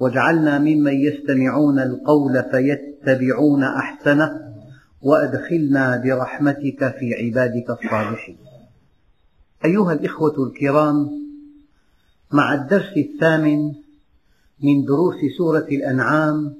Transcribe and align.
واجعلنا 0.00 0.58
ممن 0.58 0.92
يستمعون 0.92 1.78
القول 1.78 2.44
فيتبعون 2.50 3.64
أحسنه 3.64 4.54
وأدخلنا 5.02 5.96
برحمتك 5.96 6.96
في 6.98 7.14
عبادك 7.14 7.70
الصالحين. 7.70 8.36
أيها 9.64 9.92
الإخوة 9.92 10.46
الكرام 10.46 11.10
مع 12.32 12.54
الدرس 12.54 12.96
الثامن 12.96 13.72
من 14.62 14.84
دروس 14.84 15.16
سورة 15.38 15.66
الأنعام 15.72 16.54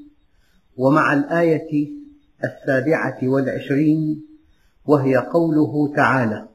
ومع 0.77 1.13
الآية 1.13 1.89
السابعة 2.45 3.19
والعشرين 3.23 4.27
وهي 4.87 5.17
قوله 5.17 5.93
تعالى 5.97 6.49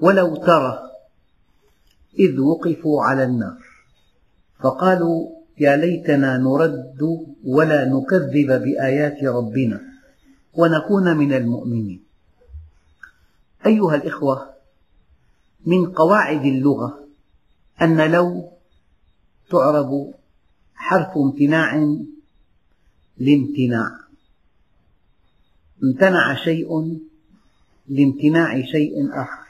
ولو 0.00 0.36
ترى 0.36 0.78
إذ 2.18 2.40
وقفوا 2.40 3.04
على 3.04 3.24
النار 3.24 3.63
فقالوا 4.58 5.28
يا 5.58 5.76
ليتنا 5.76 6.38
نرد 6.38 7.26
ولا 7.44 7.84
نكذب 7.84 8.62
بآيات 8.62 9.24
ربنا 9.24 9.80
ونكون 10.54 11.16
من 11.16 11.32
المؤمنين. 11.32 12.02
أيها 13.66 13.94
الإخوة 13.94 14.54
من 15.66 15.92
قواعد 15.92 16.44
اللغة 16.44 17.08
أن 17.82 18.10
لو 18.10 18.50
تعرب 19.50 20.14
حرف 20.74 21.16
امتناع 21.16 21.96
لامتناع. 23.18 23.90
امتنع 25.82 26.34
شيء 26.34 26.98
لامتناع 27.88 28.62
شيء 28.62 29.08
آخر. 29.12 29.44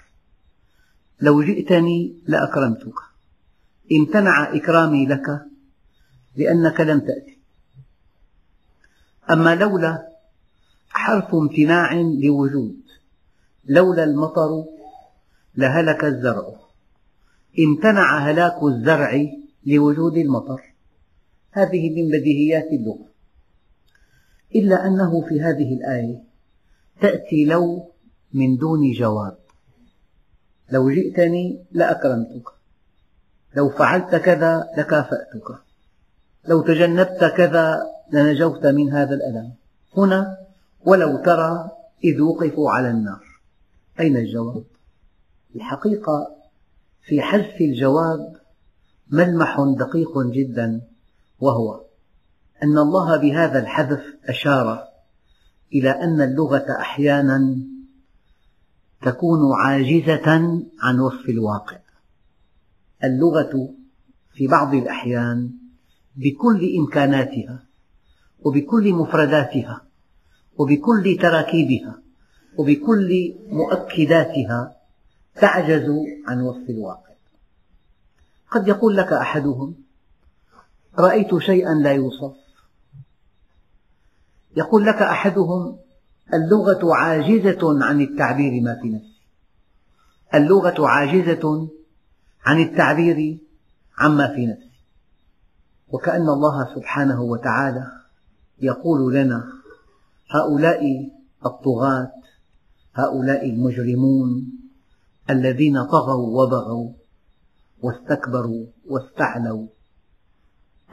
لو 1.21 1.43
جئتني 1.43 2.15
لأكرمتك. 2.27 3.14
امتنع 3.93 4.57
إكرامي 4.57 5.07
لك 5.07 5.41
لأنك 6.37 6.81
لم 6.81 7.01
تأتي. 7.01 7.39
أما 9.31 9.55
لولا 9.55 10.09
حرف 10.89 11.35
امتناع 11.35 11.95
لوجود 11.95 12.77
لولا 13.65 14.05
المطر 14.05 14.65
لهلك 15.57 16.05
الزرع. 16.05 16.53
امتنع 17.59 18.19
هلاك 18.19 18.63
الزرع 18.63 19.27
لوجود 19.67 20.17
المطر. 20.17 20.75
هذه 21.51 21.91
من 21.91 22.09
بديهيات 22.09 22.67
اللغة. 22.73 23.09
إلا 24.55 24.87
أنه 24.87 25.21
في 25.29 25.41
هذه 25.41 25.75
الآية 25.75 26.23
تأتي 27.01 27.45
لو 27.45 27.93
من 28.33 28.57
دون 28.57 28.93
جواب. 28.93 29.39
لو 30.71 30.91
جئتني 30.91 31.65
لأكرمتك. 31.73 32.54
لو 33.57 33.69
فعلت 33.69 34.15
كذا 34.15 34.69
لكافأتك. 34.79 35.59
لو 36.49 36.63
تجنبت 36.63 37.25
كذا 37.37 37.83
لنجوت 38.13 38.67
من 38.67 38.93
هذا 38.93 39.15
الألم. 39.15 39.53
هنا 39.97 40.37
ولو 40.85 41.17
ترى 41.17 41.71
إذ 42.05 42.21
وقفوا 42.21 42.71
على 42.71 42.91
النار. 42.91 43.25
أين 44.01 44.17
الجواب؟ 44.17 44.65
الحقيقة 45.57 46.37
في 47.07 47.23
حذف 47.23 47.61
الجواب 47.61 48.37
ملمح 49.11 49.57
دقيق 49.79 50.19
جدا 50.19 50.81
وهو 51.41 51.81
أن 52.63 52.79
الله 52.79 53.17
بهذا 53.17 53.59
الحذف 53.59 54.03
أشار 54.29 54.85
إلى 55.73 55.91
أن 55.91 56.21
اللغة 56.21 56.67
أحيانا 56.81 57.57
تكون 59.03 59.53
عاجزة 59.61 60.31
عن 60.83 61.01
وصف 61.01 61.29
الواقع. 61.29 61.84
اللغة 63.05 63.75
في 64.35 64.47
بعض 64.47 64.75
الأحيان 64.75 65.51
بكل 66.17 66.77
إمكاناتها 66.79 67.63
وبكل 68.41 68.93
مفرداتها 68.93 69.85
وبكل 70.59 71.19
تراكيبها 71.23 71.99
وبكل 72.57 73.35
مؤكداتها 73.49 74.77
تعجز 75.35 75.91
عن 76.29 76.41
وصف 76.41 76.71
الواقع. 76.71 77.15
قد 78.51 78.69
يقول 78.69 78.97
لك 78.97 79.13
أحدهم 79.13 79.75
رأيت 80.99 81.39
شيئا 81.39 81.75
لا 81.75 81.93
يوصف. 81.93 82.37
يقول 84.57 84.87
لك 84.87 85.03
أحدهم 85.03 85.79
اللغة 86.35 86.95
عاجزة 86.95 87.85
عن 87.85 88.01
التعبير 88.01 88.63
ما 88.63 88.79
في 88.83 88.89
نفسي 88.89 89.21
اللغة 90.35 90.89
عاجزة 90.89 91.69
عن 92.45 92.61
التعبير 92.61 93.39
عما 93.99 94.35
في 94.35 94.47
نفسي 94.47 94.75
وكأن 95.89 96.29
الله 96.29 96.75
سبحانه 96.75 97.23
وتعالى 97.23 97.87
يقول 98.59 99.15
لنا 99.15 99.45
هؤلاء 100.31 101.11
الطغاة 101.47 102.13
هؤلاء 102.95 103.51
المجرمون 103.51 104.53
الذين 105.31 105.85
طغوا 105.85 106.43
وبغوا 106.43 106.93
واستكبروا 107.83 108.67
واستعلوا. 108.87 109.67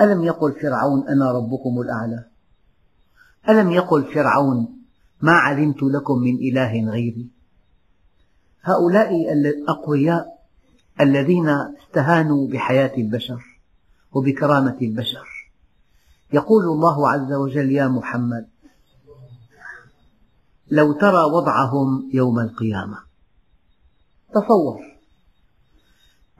ألم 0.01 0.23
يقل 0.23 0.53
فرعون 0.61 1.07
أنا 1.07 1.31
ربكم 1.31 1.81
الأعلى؟ 1.81 2.25
ألم 3.49 3.71
يقل 3.71 4.03
فرعون 4.13 4.81
ما 5.21 5.31
علمت 5.31 5.83
لكم 5.83 6.17
من 6.17 6.35
إله 6.35 6.91
غيري؟ 6.91 7.29
هؤلاء 8.61 9.33
الأقوياء 9.33 10.40
الذين 11.01 11.49
استهانوا 11.49 12.47
بحياة 12.47 12.97
البشر 12.97 13.59
وبكرامة 14.11 14.77
البشر. 14.81 15.27
يقول 16.33 16.63
الله 16.63 17.09
عز 17.09 17.33
وجل 17.33 17.71
يا 17.71 17.87
محمد 17.87 18.49
لو 20.67 20.93
ترى 20.93 21.23
وضعهم 21.23 22.09
يوم 22.13 22.39
القيامة. 22.39 22.97
تصور 24.33 24.79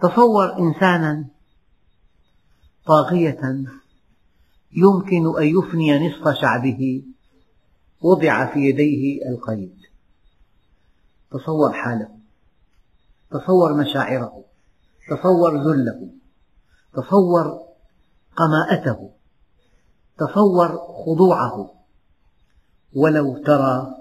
تصور 0.02 0.60
إنسانا 0.60 1.26
طاغية 2.86 3.66
يمكن 4.72 5.40
أن 5.40 5.48
يفني 5.58 6.08
نصف 6.08 6.42
شعبه 6.42 7.04
وضع 8.02 8.54
في 8.54 8.60
يديه 8.60 9.30
القيد 9.30 9.78
تصور 11.32 11.74
حاله 11.74 12.10
تصور 13.32 13.74
مشاعره. 13.74 14.51
تصور 15.12 15.58
ذله 15.58 16.10
تصور 16.94 17.60
قماءته 18.36 19.10
تصور 20.18 20.78
خضوعه 21.06 21.74
ولو 22.96 23.38
ترى 23.38 23.96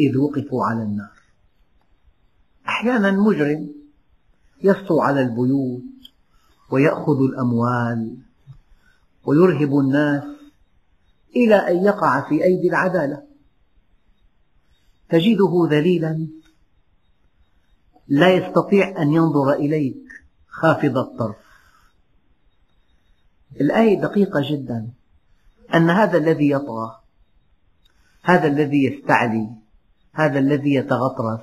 إذ 0.00 0.18
وقفوا 0.18 0.64
على 0.64 0.82
النار. 0.82 1.16
أحيانا 2.68 3.10
مجرم 3.10 3.74
يسطو 4.64 5.00
على 5.00 5.22
البيوت 5.22 5.82
ويأخذ 6.70 7.18
الأموال 7.20 8.16
ويرهب 9.24 9.78
الناس 9.78 10.24
إلى 11.36 11.54
أن 11.54 11.84
يقع 11.84 12.28
في 12.28 12.44
أيدي 12.44 12.68
العدالة. 12.68 13.22
تجده 15.08 15.68
ذليلا 15.70 16.28
لا 18.08 18.34
يستطيع 18.34 19.02
أن 19.02 19.12
ينظر 19.12 19.52
إليك 19.52 20.05
خافض 20.62 20.98
الطرف. 20.98 21.36
الآية 23.60 24.00
دقيقة 24.00 24.40
جدا. 24.50 24.88
أن 25.74 25.90
هذا 25.90 26.18
الذي 26.18 26.50
يطغى 26.50 27.00
هذا 28.22 28.46
الذي 28.46 28.84
يستعلي 28.84 29.50
هذا 30.12 30.38
الذي 30.38 30.74
يتغطرس 30.74 31.40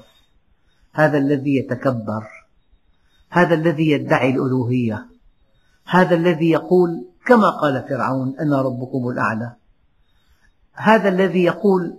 هذا 0.93 1.17
الذي 1.17 1.55
يتكبر 1.55 2.23
هذا 3.29 3.55
الذي 3.55 3.89
يدعي 3.89 4.29
الألوهية 4.29 5.05
هذا 5.85 6.15
الذي 6.15 6.49
يقول 6.49 7.05
كما 7.25 7.49
قال 7.49 7.85
فرعون 7.89 8.35
أنا 8.39 8.61
ربكم 8.61 9.09
الأعلى. 9.09 9.55
هذا 10.73 11.09
الذي 11.09 11.43
يقول 11.43 11.97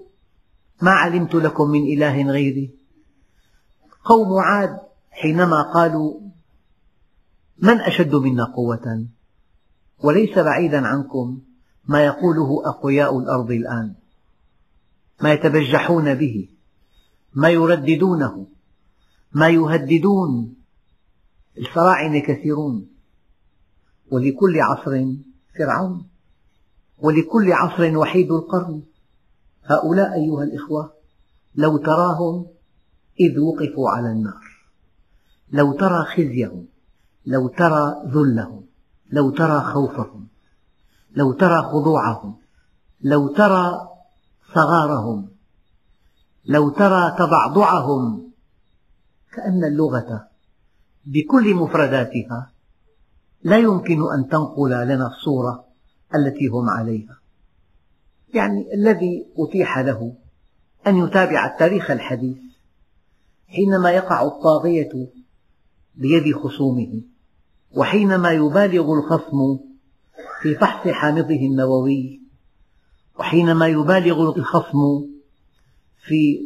ما 0.83 0.91
علمت 0.91 1.35
لكم 1.35 1.71
من 1.71 1.83
إله 1.83 2.23
غيري. 2.23 2.71
قوم 4.05 4.39
عاد 4.39 4.79
حينما 5.11 5.63
قالوا 5.63 6.21
من 7.59 7.81
أشد 7.81 8.15
منا 8.15 8.45
قوة؟ 8.45 9.07
وليس 9.99 10.39
بعيدا 10.39 10.87
عنكم 10.87 11.41
ما 11.89 12.05
يقوله 12.05 12.69
أقوياء 12.69 13.19
الأرض 13.19 13.51
الآن. 13.51 13.95
ما 15.23 15.33
يتبجحون 15.33 16.15
به 16.15 16.49
ما 17.35 17.49
يرددونه 17.49 18.47
ما 19.33 19.49
يهددون. 19.49 20.55
الفراعنة 21.59 22.19
كثيرون. 22.19 22.89
ولكل 24.11 24.61
عصر 24.61 25.07
فرعون. 25.59 26.07
ولكل 26.99 27.53
عصر 27.53 27.97
وحيد 27.97 28.33
القرن. 28.33 28.83
هؤلاء 29.65 30.15
أيها 30.15 30.45
الإخوة 30.45 30.93
لو 31.55 31.77
تراهم 31.77 32.47
إذ 33.21 33.39
وقفوا 33.39 33.91
على 33.91 34.13
النار. 34.13 34.43
لو 35.53 35.73
ترى 35.73 36.05
خزيهم. 36.05 36.74
لو 37.27 37.49
ترى 37.49 38.03
ذلهم 38.07 38.65
لو 39.11 39.31
ترى 39.31 39.61
خوفهم 39.61 40.29
لو 41.17 41.33
ترى 41.33 41.63
خضوعهم 41.63 42.37
لو 43.01 43.29
ترى 43.29 43.89
صغارهم 44.55 45.29
لو 46.45 46.71
ترى 46.71 47.17
تضعضعهم 47.19 48.33
كأن 49.33 49.65
اللغة 49.65 50.29
بكل 51.07 51.55
مفرداتها 51.55 52.51
لا 53.43 53.59
يمكن 53.59 53.99
أن 54.13 54.29
تنقل 54.29 54.71
لنا 54.71 55.07
الصورة 55.07 55.65
التي 56.15 56.47
هم 56.47 56.71
عليها. 56.71 57.19
يعني 58.35 58.75
الذي 58.75 59.27
أتيح 59.39 59.79
له 59.79 60.15
أن 60.87 60.97
يتابع 60.97 61.47
التاريخ 61.47 61.91
الحديث 61.91 62.39
حينما 63.49 63.91
يقع 63.91 64.23
الطاغية 64.23 65.09
بيد 65.95 66.37
خصومه. 66.37 67.03
وحينما 67.77 68.31
يبالغ 68.31 68.93
الخصم 68.93 69.59
في 70.43 70.55
فحص 70.55 70.89
حامضه 70.89 71.35
النووي 71.35 72.21
وحينما 73.19 73.67
يبالغ 73.67 74.37
الخصم 74.37 75.07
في 76.07 76.41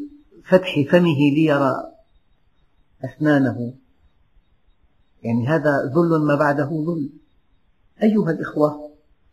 فتح 0.44 0.80
فمه 0.90 1.18
ليرى 1.34 1.74
أسنانه. 3.04 3.74
يعني 5.22 5.48
هذا 5.48 5.92
ذل 5.94 6.26
ما 6.26 6.34
بعده 6.34 6.84
ذل. 6.86 7.10
أيها 8.02 8.30
الإخوة 8.30 8.90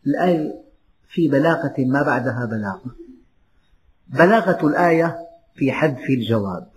الآية 0.08 0.62
في 1.10 1.28
بلاغة 1.28 1.74
ما 1.78 2.04
بعدها 2.04 2.46
بلاغة. 2.46 2.96
بلاغة 4.08 4.68
الآية 4.68 5.18
في 5.56 5.72
حذف 5.72 6.10
الجواب. 6.10 6.68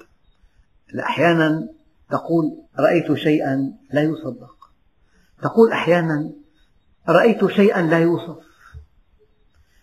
أحيانا 1.00 1.68
تقول 2.10 2.62
رأيت 2.78 3.14
شيئا 3.14 3.72
لا 3.92 4.02
يصدق. 4.02 4.57
تقول 5.42 5.72
أحيانا 5.72 6.30
رأيت 7.08 7.46
شيئا 7.46 7.82
لا 7.82 7.98
يوصف. 7.98 8.36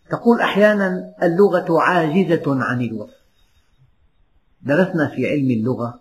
تقول 0.09 0.41
أحيانا 0.41 1.13
اللغة 1.23 1.81
عاجزة 1.81 2.43
عن 2.47 2.81
الوصف. 2.81 3.15
درسنا 4.61 5.07
في 5.15 5.27
علم 5.27 5.51
اللغة 5.51 5.99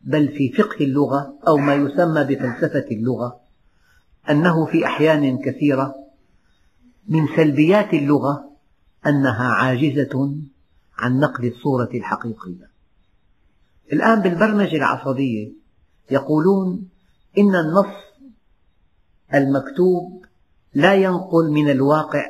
بل 0.00 0.28
في 0.28 0.52
فقه 0.52 0.84
اللغة 0.84 1.38
أو 1.48 1.56
ما 1.56 1.74
يسمى 1.74 2.24
بفلسفة 2.24 2.86
اللغة 2.90 3.40
أنه 4.30 4.66
في 4.66 4.86
أحيان 4.86 5.38
كثيرة 5.38 5.94
من 7.08 7.26
سلبيات 7.36 7.94
اللغة 7.94 8.50
أنها 9.06 9.48
عاجزة 9.48 10.36
عن 10.98 11.20
نقل 11.20 11.46
الصورة 11.46 11.90
الحقيقية. 11.94 12.70
الآن 13.92 14.20
بالبرمجة 14.20 14.76
العصبية 14.76 15.52
يقولون 16.10 16.88
إن 17.38 17.54
النص 17.54 18.07
المكتوب 19.34 20.24
لا 20.74 20.94
ينقل 20.94 21.50
من 21.50 21.70
الواقع 21.70 22.26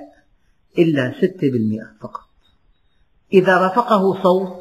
إلا 0.79 1.15
ستة 1.19 1.51
بالمئة 1.51 1.91
فقط. 2.01 2.29
إذا 3.33 3.59
رافقه 3.59 4.23
صوت 4.23 4.59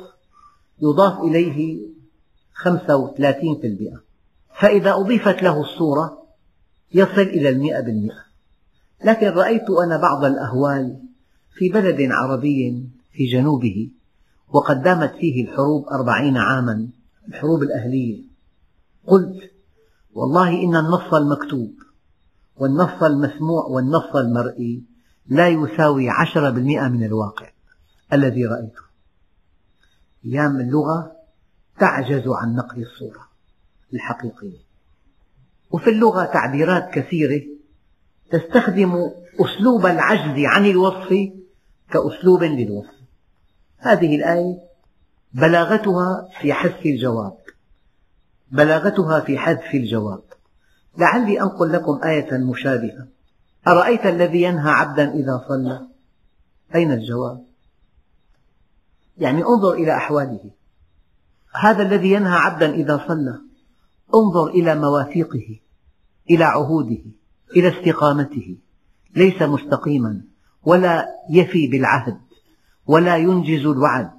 يضاف 0.81 1.19
إليه 1.19 1.79
خمسة 2.53 2.95
وثلاثين 2.95 3.59
في 3.61 3.67
المئة. 3.67 4.01
فإذا 4.59 4.93
أضيفت 4.93 5.43
له 5.43 5.61
الصورة 5.61 6.23
يصل 6.93 7.21
إلى 7.21 7.49
المئة 7.49 7.79
بالمئة. 7.79 8.27
لكن 9.05 9.27
رأيت 9.27 9.69
أنا 9.85 9.97
بعض 9.97 10.25
الأهوال 10.25 10.99
في 11.53 11.69
بلد 11.69 12.11
عربي 12.11 12.89
في 13.11 13.25
جنوبه 13.25 13.89
وقد 14.49 14.83
دامت 14.83 15.11
فيه 15.11 15.45
الحروب 15.45 15.87
أربعين 15.87 16.37
عاما 16.37 16.89
الحروب 17.27 17.63
الأهلية. 17.63 18.23
قلت 19.07 19.51
والله 20.13 20.63
إن 20.63 20.75
النص 20.75 21.13
المكتوب 21.13 21.86
والنص 22.59 23.03
المسموع 23.03 23.65
والنص 23.65 24.15
المرئي 24.15 24.83
لا 25.27 25.47
يساوي 25.47 26.09
عشرة 26.09 26.49
بالمئة 26.49 26.87
من 26.87 27.03
الواقع 27.03 27.49
الذي 28.13 28.45
رأيته. 28.45 28.81
أيام 30.25 30.59
اللغة 30.59 31.11
تعجز 31.79 32.27
عن 32.27 32.55
نقل 32.55 32.81
الصورة 32.81 33.27
الحقيقية. 33.93 34.67
وفي 35.71 35.89
اللغة 35.89 36.25
تعبيرات 36.25 36.89
كثيرة 36.93 37.41
تستخدم 38.31 39.11
أسلوب 39.39 39.85
العجز 39.85 40.45
عن 40.45 40.65
الوصف 40.65 41.13
كأسلوب 41.91 42.43
للوصف. 42.43 42.97
هذه 43.77 44.15
الآية 44.15 44.57
بلاغتها 45.33 46.29
في 46.41 46.53
حذف 46.53 46.85
الجواب. 46.85 47.37
بلاغتها 48.51 49.19
في 49.19 49.37
حذف 49.37 49.73
الجواب. 49.73 50.23
لعلي 50.97 51.41
أنقل 51.41 51.73
لكم 51.73 51.99
آية 52.03 52.37
مشابهة. 52.37 53.07
أرأيت 53.67 54.05
الذي 54.05 54.41
ينهى 54.41 54.71
عبدا 54.71 55.13
إذا 55.13 55.45
صلى؟ 55.47 55.87
أين 56.75 56.91
الجواب؟ 56.91 57.45
يعني 59.17 59.43
انظر 59.43 59.73
إلى 59.73 59.97
أحواله. 59.97 60.51
هذا 61.61 61.83
الذي 61.83 62.11
ينهى 62.11 62.35
عبدا 62.37 62.73
إذا 62.73 63.05
صلى 63.07 63.41
انظر 64.15 64.47
إلى 64.47 64.75
مواثيقه 64.75 65.59
إلى 66.29 66.43
عهوده 66.43 67.03
إلى 67.55 67.79
استقامته. 67.79 68.57
ليس 69.15 69.41
مستقيما 69.41 70.21
ولا 70.63 71.07
يفي 71.29 71.67
بالعهد 71.67 72.17
ولا 72.85 73.17
ينجز 73.17 73.65
الوعد. 73.65 74.11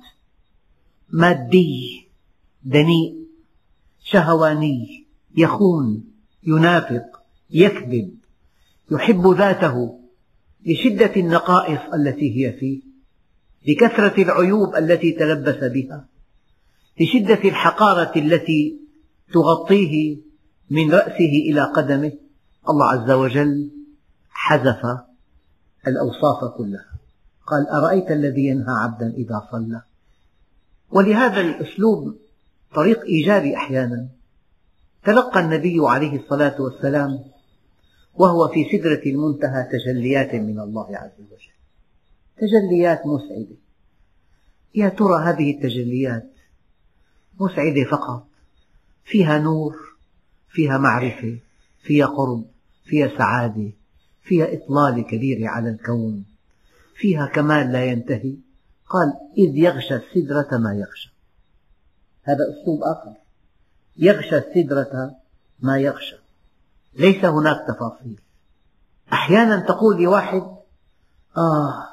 مادي 1.10 2.08
دنيء 2.64 3.26
شهواني 4.02 5.06
يخون. 5.36 6.04
ينافق 6.48 7.20
يكذب 7.50 8.14
يحب 8.90 9.26
ذاته 9.26 10.00
لشدة 10.66 11.16
النقائص 11.16 11.80
التي 11.94 12.46
هي 12.46 12.52
فيه 12.52 12.80
لكثرة 13.68 14.22
العيوب 14.22 14.76
التي 14.76 15.12
تلبس 15.12 15.64
بها 15.64 16.06
لشدة 17.00 17.48
الحقارة 17.48 18.18
التي 18.18 18.78
تغطيه 19.32 20.16
من 20.70 20.90
رأسه 20.90 21.32
إلى 21.50 21.62
قدمه. 21.62 22.12
الله 22.68 22.86
عز 22.86 23.10
وجل 23.10 23.70
حذف 24.30 24.98
الأوصاف 25.86 26.44
كلها. 26.56 26.92
قال 27.46 27.68
أرأيت 27.68 28.10
الذي 28.10 28.46
ينهى 28.46 28.74
عبدا 28.82 29.06
إذا 29.06 29.48
صلى؟ 29.52 29.82
ولهذا 30.90 31.40
الأسلوب 31.40 32.16
طريق 32.74 33.00
إيجابي 33.04 33.56
أحيانا. 33.56 34.08
تلقى 35.08 35.40
النبي 35.40 35.78
عليه 35.80 36.20
الصلاة 36.20 36.60
والسلام 36.60 37.24
وهو 38.14 38.48
في 38.48 38.64
سدرة 38.72 39.02
المنتهى 39.06 39.68
تجليات 39.72 40.34
من 40.34 40.60
الله 40.60 40.96
عز 40.96 41.20
وجل. 41.20 41.52
تجليات 42.36 43.02
مسعدة. 43.06 43.56
يا 44.74 44.88
ترى 44.88 45.22
هذه 45.24 45.50
التجليات 45.50 46.30
مسعدة 47.40 47.84
فقط؟ 47.90 48.26
فيها 49.04 49.38
نور 49.38 49.76
فيها 50.48 50.78
معرفة 50.78 51.38
فيها 51.82 52.06
قرب 52.06 52.44
فيها 52.84 53.18
سعادة 53.18 53.70
فيها 54.22 54.46
إطلال 54.54 55.06
كبير 55.06 55.46
على 55.46 55.70
الكون 55.70 56.24
فيها 56.96 57.26
كمال 57.26 57.72
لا 57.72 57.84
ينتهي. 57.84 58.34
قال 58.86 59.12
إذ 59.38 59.56
يغشى 59.56 59.94
السدرة 59.94 60.58
ما 60.58 60.74
يغشى. 60.74 61.12
هذا 62.22 62.44
أسلوب 62.50 62.82
آخر. 62.82 63.27
يغشى 63.98 64.38
السدرة 64.38 65.10
ما 65.60 65.78
يغشى. 65.78 66.16
ليس 66.94 67.24
هناك 67.24 67.56
تفاصيل. 67.68 68.20
أحيانا 69.12 69.60
تقول 69.60 70.02
لواحد 70.02 70.42
آه 71.36 71.88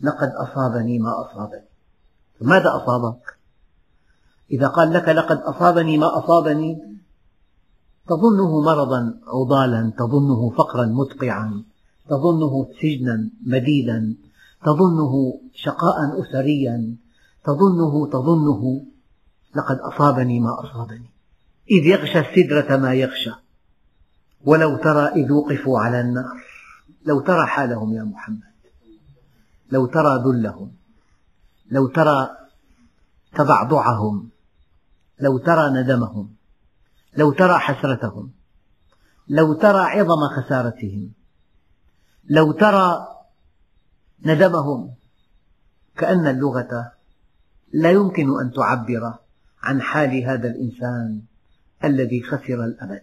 لقد 0.00 0.28
أصابني 0.28 0.98
ما 0.98 1.10
أصابني 1.20 1.64
ماذا 2.40 2.76
أصابك؟ 2.76 3.36
إذا 4.50 4.68
قال 4.68 4.92
لك 4.92 5.08
لقد 5.08 5.36
أصابني 5.36 5.98
ما 5.98 6.18
أصابني 6.18 6.98
تظنه 8.08 8.60
مرضا 8.60 9.20
عضالا 9.26 9.92
تظنه 9.98 10.50
فقرا 10.50 10.86
مدقعا 10.86 11.64
تظنه 12.08 12.68
سجنا 12.82 13.30
مديدا 13.46 14.16
تظنه 14.64 15.40
شقاء 15.54 16.22
أسريا 16.22 16.96
تظنه 17.44 18.06
تظنه 18.06 18.82
لقد 19.56 19.78
أصابني 19.78 20.40
ما 20.40 20.60
أصابني. 20.60 21.15
إذ 21.70 21.86
يغشى 21.86 22.18
السدرة 22.18 22.76
ما 22.76 22.94
يغشى. 22.94 23.30
ولو 24.44 24.76
ترى 24.76 25.06
إذ 25.08 25.32
وقفوا 25.32 25.80
على 25.80 26.00
النار. 26.00 26.42
لو 27.06 27.20
ترى 27.20 27.46
حالهم 27.46 27.92
يا 27.94 28.02
محمد. 28.02 28.40
لو 29.70 29.86
ترى 29.86 30.24
ذلهم. 30.26 30.72
لو 31.70 31.86
ترى 31.86 32.36
تضعضعهم. 33.34 34.30
لو 35.20 35.38
ترى 35.38 35.70
ندمهم. 35.70 36.34
لو 37.16 37.32
ترى 37.32 37.58
حسرتهم. 37.58 38.30
لو 39.28 39.52
ترى 39.52 39.78
عظم 39.78 40.28
خسارتهم. 40.36 41.12
لو 42.24 42.52
ترى 42.52 43.08
ندمهم. 44.22 44.94
كأن 45.96 46.26
اللغة 46.26 46.92
لا 47.72 47.90
يمكن 47.90 48.40
أن 48.40 48.52
تعبر 48.52 49.14
عن 49.62 49.82
حال 49.82 50.24
هذا 50.24 50.48
الإنسان. 50.48 51.22
الذي 51.84 52.22
خسر 52.22 52.64
الأبد. 52.64 53.02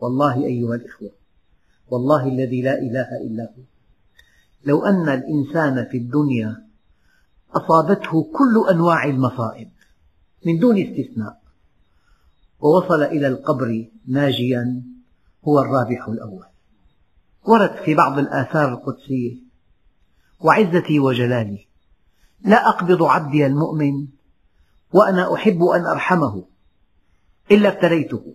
والله 0.00 0.46
أيها 0.46 0.74
الإخوة 0.74 1.10
والله 1.90 2.28
الذي 2.28 2.62
لا 2.62 2.78
إله 2.78 3.08
إلا 3.26 3.42
هو. 3.42 3.62
لو 4.64 4.84
أن 4.84 5.08
الإنسان 5.08 5.88
في 5.90 5.96
الدنيا 5.96 6.66
أصابته 7.50 8.22
كل 8.22 8.70
أنواع 8.70 9.04
المصائب 9.04 9.70
من 10.46 10.58
دون 10.58 10.78
استثناء 10.78 11.42
ووصل 12.60 13.02
إلى 13.02 13.28
القبر 13.28 13.88
ناجيا 14.08 14.82
هو 15.48 15.60
الرابح 15.60 16.08
الأول. 16.08 16.46
ورد 17.46 17.76
في 17.84 17.94
بعض 17.94 18.18
الآثار 18.18 18.68
القدسية 18.68 19.36
وعزتي 20.40 21.00
وجلالي 21.00 21.66
لا 22.44 22.68
أقبض 22.68 23.02
عبدي 23.02 23.46
المؤمن 23.46 24.06
وأنا 24.92 25.34
أحب 25.34 25.62
أن 25.62 25.86
أرحمه. 25.86 26.44
إلا 27.50 27.68
ابتليته 27.68 28.34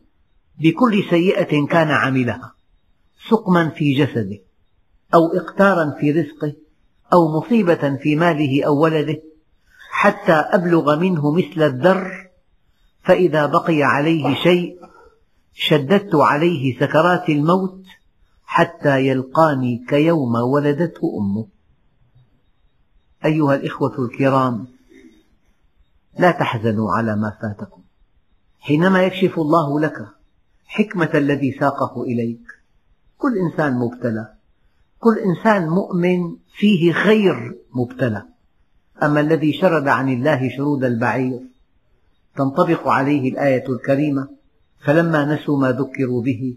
بكل 0.59 1.03
سيئة 1.09 1.67
كان 1.67 1.91
عملها 1.91 2.53
سقما 3.29 3.69
في 3.69 3.93
جسده 3.93 4.39
أو 5.13 5.27
إقتارا 5.37 5.95
في 5.99 6.11
رزقه 6.11 6.53
أو 7.13 7.39
مصيبة 7.39 7.97
في 8.03 8.15
ماله 8.15 8.65
أو 8.65 8.83
ولده 8.83 9.21
حتى 9.91 10.33
أبلغ 10.33 10.99
منه 10.99 11.31
مثل 11.31 11.61
الذر 11.61 12.29
فإذا 13.03 13.45
بقي 13.45 13.83
عليه 13.83 14.35
شيء 14.35 14.79
شددت 15.53 16.15
عليه 16.15 16.79
سكرات 16.79 17.29
الموت 17.29 17.85
حتى 18.45 19.07
يلقاني 19.07 19.85
كيوم 19.89 20.35
ولدته 20.35 21.17
أمه. 21.19 21.47
أيها 23.25 23.55
الإخوة 23.55 24.05
الكرام 24.05 24.67
لا 26.19 26.31
تحزنوا 26.31 26.91
على 26.93 27.15
ما 27.15 27.37
فاتكم. 27.41 27.78
حينما 28.59 29.03
يكشف 29.03 29.39
الله 29.39 29.79
لك 29.79 30.07
حكمة 30.65 31.09
الذي 31.13 31.57
ساقه 31.59 32.03
إليك. 32.03 32.41
كل 33.17 33.37
إنسان 33.37 33.73
مبتلى. 33.73 34.33
كل 34.99 35.19
إنسان 35.19 35.69
مؤمن 35.69 36.35
فيه 36.53 36.91
خير 36.93 37.57
مبتلى. 37.73 38.23
أما 39.03 39.19
الذي 39.19 39.53
شرد 39.53 39.87
عن 39.87 40.09
الله 40.09 40.49
شرود 40.57 40.83
البعير 40.83 41.39
تنطبق 42.35 42.87
عليه 42.87 43.31
الآية 43.31 43.69
الكريمة 43.69 44.27
فلما 44.79 45.35
نسوا 45.35 45.59
ما 45.59 45.71
ذكروا 45.71 46.21
به 46.21 46.55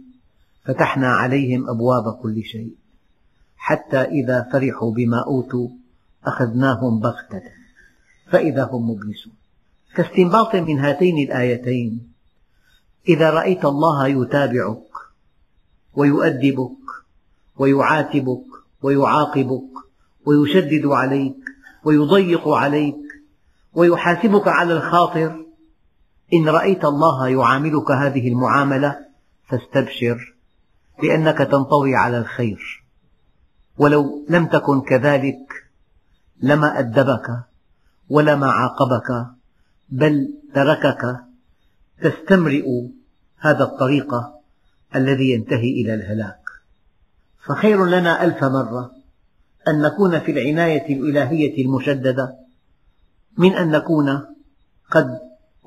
فتحنا 0.64 1.08
عليهم 1.08 1.70
أبواب 1.70 2.14
كل 2.22 2.42
شيء. 2.42 2.74
حتى 3.56 4.02
إذا 4.02 4.48
فرحوا 4.52 4.92
بما 4.92 5.24
أوتوا 5.26 5.68
أخذناهم 6.24 7.00
بغتة 7.00 7.42
فإذا 8.30 8.64
هم 8.64 8.90
مبلسون. 8.90 9.41
كاستنباط 9.96 10.54
من 10.54 10.78
هاتين 10.78 11.28
الآيتين. 11.28 12.12
إذا 13.08 13.30
رأيت 13.30 13.64
الله 13.64 14.08
يتابعك 14.08 14.92
ويؤدبك 15.94 16.78
ويعاتبك 17.56 18.44
ويعاقبك 18.82 19.72
ويشدد 20.26 20.86
عليك 20.86 21.36
ويضيق 21.84 22.48
عليك 22.48 22.96
ويحاسبك 23.74 24.48
على 24.48 24.72
الخاطر 24.72 25.46
إن 26.34 26.48
رأيت 26.48 26.84
الله 26.84 27.28
يعاملك 27.28 27.90
هذه 27.90 28.28
المعاملة 28.28 28.98
فاستبشر 29.48 30.34
لأنك 31.02 31.38
تنطوي 31.38 31.96
على 31.96 32.18
الخير. 32.18 32.84
ولو 33.78 34.26
لم 34.28 34.46
تكن 34.46 34.80
كذلك 34.80 35.52
لما 36.42 36.78
أدبك 36.78 37.44
ولما 38.08 38.50
عاقبك 38.50 39.26
بل 39.92 40.34
تركك 40.54 41.16
تستمرئ 42.02 42.64
هذا 43.38 43.64
الطريق 43.64 44.14
الذي 44.96 45.30
ينتهي 45.30 45.70
إلى 45.70 45.94
الهلاك. 45.94 46.40
فخير 47.46 47.86
لنا 47.86 48.24
ألف 48.24 48.44
مرة 48.44 48.92
أن 49.68 49.82
نكون 49.82 50.20
في 50.20 50.32
العناية 50.32 50.96
الإلهية 50.96 51.64
المشددة 51.64 52.36
من 53.38 53.52
أن 53.52 53.70
نكون 53.70 54.26
قد 54.90 55.18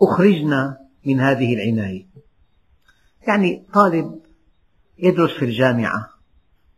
أخرجنا 0.02 0.78
من 1.06 1.20
هذه 1.20 1.54
العناية. 1.54 2.06
يعني 3.28 3.66
طالب 3.74 4.22
يدرس 4.98 5.32
في 5.32 5.46
الجامعة 5.46 6.10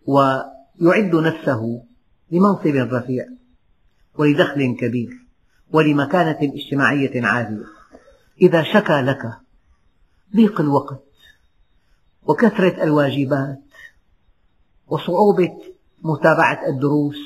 ويعد 0.05 1.15
نفسه 1.15 1.83
لمنصب 2.31 2.75
رفيع 2.95 3.25
ولدخل 4.17 4.75
كبير. 4.79 5.26
ولمكانة 5.71 6.37
اجتماعية 6.41 7.25
عالية. 7.25 7.65
إذا 8.41 8.63
شكى 8.63 9.01
لك 9.01 9.31
ضيق 10.35 10.61
الوقت 10.61 11.03
وكثرة 12.23 12.83
الواجبات 12.83 13.61
وصعوبة 14.87 15.57
متابعة 16.03 16.67
الدروس 16.67 17.17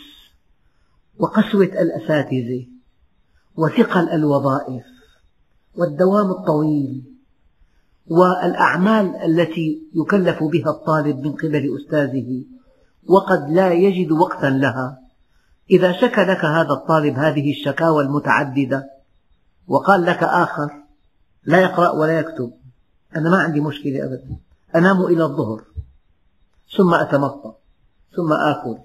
وقسوة 1.20 1.66
الأساتذة 1.66 2.68
وثقل 3.56 4.10
الوظائف 4.10 4.84
والدوام 5.76 6.32
الطويل 6.32 7.04
والأعمال 8.08 9.16
التي 9.16 9.82
يكلف 9.96 10.44
بها 10.44 10.70
الطالب 10.70 11.28
من 11.28 11.32
قبل 11.32 11.78
أستاذه 11.80 12.44
وقد 13.08 13.50
لا 13.50 13.74
يجد 13.74 14.12
وقتا 14.12 14.46
لها 14.46 15.01
إذا 15.72 15.92
شكى 15.92 16.22
لك 16.22 16.46
هذا 16.46 16.72
الطالب 16.72 17.16
هذه 17.16 17.52
الشكاوى 17.52 18.04
المتعددة 18.04 18.90
وقال 19.68 20.06
لك 20.06 20.24
آخر 20.24 20.70
لا 21.44 21.62
يقرأ 21.62 21.90
ولا 21.90 22.20
يكتب 22.20 22.54
أنا 23.16 23.30
ما 23.30 23.38
عندي 23.38 23.60
مشكلة 23.60 24.06
أبدا 24.06 24.38
أنام 24.76 25.02
إلى 25.02 25.24
الظهر 25.24 25.64
ثم 26.78 26.94
أتمطى 26.94 27.54
ثم 28.16 28.34
آكل 28.34 28.78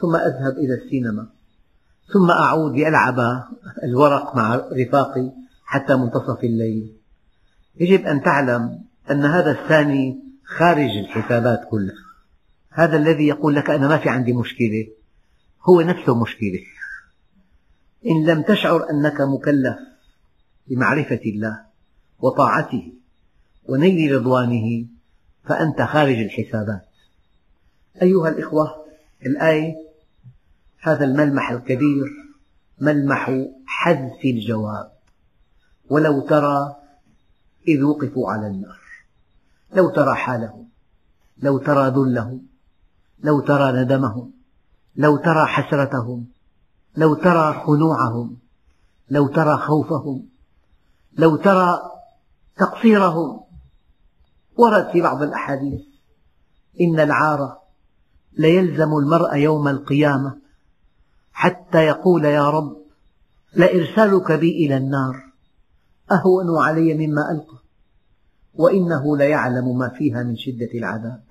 ثم 0.00 0.16
أذهب 0.16 0.52
إلى 0.52 0.74
السينما 0.74 1.26
ثم 2.12 2.30
أعود 2.30 2.76
لألعب 2.76 3.44
الورق 3.84 4.36
مع 4.36 4.54
رفاقي 4.54 5.30
حتى 5.64 5.96
منتصف 5.96 6.44
الليل. 6.44 6.96
يجب 7.80 8.06
أن 8.06 8.22
تعلم 8.22 8.84
أن 9.10 9.24
هذا 9.24 9.50
الثاني 9.50 10.20
خارج 10.44 10.90
الحسابات 10.90 11.60
كلها. 11.70 12.04
هذا 12.70 12.96
الذي 12.96 13.26
يقول 13.26 13.54
لك 13.54 13.70
أنا 13.70 13.88
ما 13.88 13.98
في 13.98 14.08
عندي 14.08 14.32
مشكلة. 14.32 14.86
هو 15.64 15.80
نفسه 15.80 16.22
مشكلة. 16.22 16.60
إن 18.06 18.26
لم 18.26 18.42
تشعر 18.42 18.90
أنك 18.90 19.20
مكلف 19.20 19.76
بمعرفة 20.66 21.20
الله 21.26 21.64
وطاعته 22.18 22.92
ونيل 23.68 24.14
رضوانه 24.14 24.86
فأنت 25.44 25.82
خارج 25.82 26.18
الحسابات. 26.18 26.88
أيها 28.02 28.28
الإخوة 28.28 28.84
الآية 29.26 29.74
هذا 30.80 31.04
الملمح 31.04 31.50
الكبير 31.50 32.04
ملمح 32.80 33.30
حذف 33.66 34.24
الجواب. 34.24 34.92
ولو 35.90 36.20
ترى 36.20 36.76
إذ 37.68 37.82
وقفوا 37.82 38.32
على 38.32 38.46
النار. 38.46 38.84
لو 39.74 39.90
ترى 39.90 40.14
حالهم 40.14 40.68
لو 41.38 41.58
ترى 41.58 41.88
ذلهم 41.88 42.46
لو 43.20 43.40
ترى 43.40 43.82
ندمهم 43.82 44.32
لو 44.96 45.16
ترى 45.16 45.46
حسرتهم 45.46 46.26
لو 46.96 47.14
ترى 47.14 47.64
خنوعهم 47.66 48.36
لو 49.10 49.28
ترى 49.28 49.56
خوفهم 49.56 50.28
لو 51.18 51.36
ترى 51.36 51.80
تقصيرهم. 52.56 53.40
ورد 54.56 54.90
في 54.92 55.00
بعض 55.00 55.22
الأحاديث 55.22 55.80
إن 56.80 57.00
العار 57.00 57.58
ليلزم 58.38 58.92
المرء 58.98 59.36
يوم 59.36 59.68
القيامة 59.68 60.38
حتى 61.32 61.78
يقول 61.78 62.24
يا 62.24 62.50
رب 62.50 62.76
لإرسالك 63.54 64.32
بي 64.32 64.66
إلى 64.66 64.76
النار 64.76 65.32
أهون 66.12 66.64
علي 66.64 66.94
مما 67.06 67.30
ألقى 67.30 67.58
وإنه 68.54 69.16
ليعلم 69.16 69.78
ما 69.78 69.88
فيها 69.88 70.22
من 70.22 70.36
شدة 70.36 70.70
العذاب. 70.74 71.24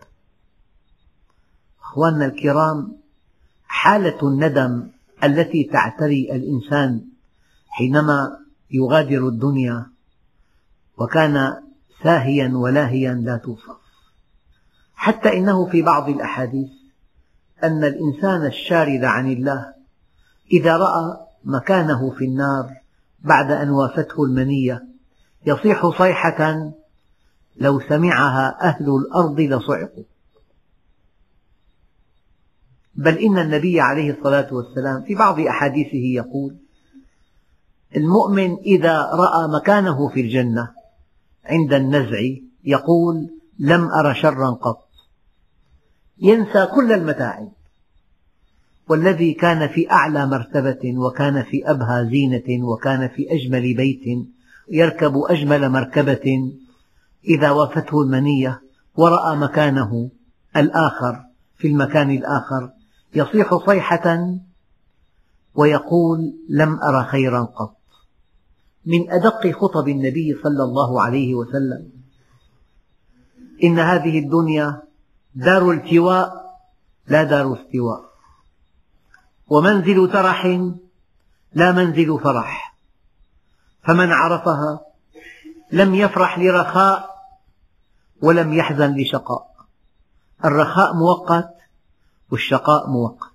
أخواننا 1.81 2.25
الكرام 2.25 3.02
حالة 3.73 4.17
الندم 4.23 4.87
التي 5.23 5.63
تعتري 5.63 6.35
الإنسان 6.35 7.01
حينما 7.69 8.37
يغادر 8.71 9.27
الدنيا 9.27 9.85
وكان 10.97 11.53
ساهيا 12.03 12.51
ولاهيا 12.55 13.13
لا 13.13 13.37
توصف. 13.37 13.77
حتى 14.95 15.37
إنه 15.37 15.69
في 15.69 15.81
بعض 15.81 16.09
الأحاديث 16.09 16.69
أن 17.63 17.83
الإنسان 17.83 18.45
الشارد 18.45 19.03
عن 19.03 19.31
الله 19.31 19.73
إذا 20.51 20.77
رأى 20.77 21.17
مكانه 21.43 22.11
في 22.11 22.25
النار 22.25 22.73
بعد 23.19 23.51
أن 23.51 23.69
وافته 23.69 24.23
المنية 24.23 24.87
يصيح 25.45 25.87
صيحة 25.97 26.71
لو 27.57 27.79
سمعها 27.79 28.57
أهل 28.61 28.85
الأرض 28.89 29.39
لصعقوا. 29.39 30.03
بل 32.95 33.17
إن 33.17 33.37
النبي 33.37 33.81
عليه 33.81 34.11
الصلاة 34.11 34.53
والسلام 34.53 35.01
في 35.01 35.15
بعض 35.15 35.39
أحاديثه 35.39 36.05
يقول 36.15 36.55
المؤمن 37.95 38.57
إذا 38.57 39.01
رأى 39.01 39.47
مكانه 39.55 40.09
في 40.09 40.21
الجنة 40.21 40.69
عند 41.45 41.73
النزع 41.73 42.19
يقول 42.63 43.29
لم 43.59 43.91
أر 43.91 44.13
شرا 44.13 44.49
قط. 44.49 44.87
ينسى 46.17 46.65
كل 46.65 46.91
المتاعب. 46.91 47.51
والذي 48.89 49.33
كان 49.33 49.67
في 49.67 49.91
أعلى 49.91 50.25
مرتبة 50.25 50.97
وكان 50.97 51.43
في 51.43 51.71
أبهى 51.71 52.05
زينة 52.05 52.65
وكان 52.67 53.07
في 53.07 53.33
أجمل 53.33 53.75
بيت 53.75 54.27
يركب 54.71 55.17
أجمل 55.29 55.69
مركبة 55.69 56.53
إذا 57.25 57.51
وافته 57.51 58.01
المنية 58.01 58.61
ورأى 58.95 59.35
مكانه 59.35 60.09
الآخر 60.55 61.23
في 61.57 61.67
المكان 61.67 62.11
الآخر 62.11 62.69
يصيح 63.15 63.55
صيحة 63.65 64.37
ويقول 65.55 66.33
لم 66.49 66.79
أر 66.83 67.03
خيرا 67.03 67.43
قط. 67.43 67.77
من 68.85 69.11
أدق 69.11 69.51
خطب 69.51 69.87
النبي 69.87 70.35
صلى 70.43 70.63
الله 70.63 71.01
عليه 71.01 71.35
وسلم. 71.35 71.91
إن 73.63 73.79
هذه 73.79 74.19
الدنيا 74.19 74.81
دار 75.35 75.71
التواء 75.71 76.57
لا 77.07 77.23
دار 77.23 77.53
استواء. 77.53 78.03
ومنزل 79.47 80.11
ترح 80.13 80.45
لا 81.53 81.71
منزل 81.71 82.19
فرح. 82.23 82.75
فمن 83.83 84.11
عرفها 84.11 84.79
لم 85.71 85.95
يفرح 85.95 86.39
لرخاء 86.39 87.09
ولم 88.21 88.53
يحزن 88.53 88.95
لشقاء. 88.95 89.53
الرخاء 90.45 90.93
مؤقت 90.93 91.52
والشقاء 92.33 92.89
مؤقت 92.89 93.33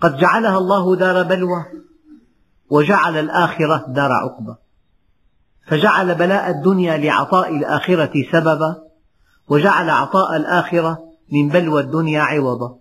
قد 0.00 0.16
جعلها 0.16 0.58
الله 0.58 0.96
دار 0.96 1.22
بلوى 1.22 1.64
وجعل 2.70 3.16
الآخرة 3.16 3.84
دار 3.88 4.12
عقبة 4.12 4.56
فجعل 5.66 6.14
بلاء 6.14 6.50
الدنيا 6.50 6.96
لعطاء 6.96 7.56
الآخرة 7.56 8.12
سببا 8.32 8.82
وجعل 9.48 9.90
عطاء 9.90 10.36
الآخرة 10.36 10.98
من 11.32 11.48
بلوى 11.48 11.80
الدنيا 11.80 12.20
عوضا. 12.20 12.78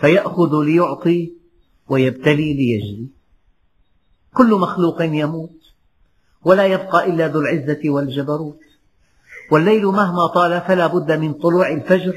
فيأخذ 0.00 0.64
ليعطي 0.64 1.32
ويبتلي 1.88 2.54
ليجزي. 2.54 3.08
كل 4.34 4.54
مخلوق 4.54 5.02
يموت 5.02 5.60
ولا 6.44 6.66
يبقى 6.66 7.10
إلا 7.10 7.28
ذو 7.28 7.40
العزة 7.40 7.80
والجبروت. 7.84 8.60
والليل 9.50 9.86
مهما 9.86 10.26
طال 10.26 10.60
فلا 10.60 10.86
بد 10.86 11.12
من 11.12 11.32
طلوع 11.32 11.72
الفجر. 11.72 12.14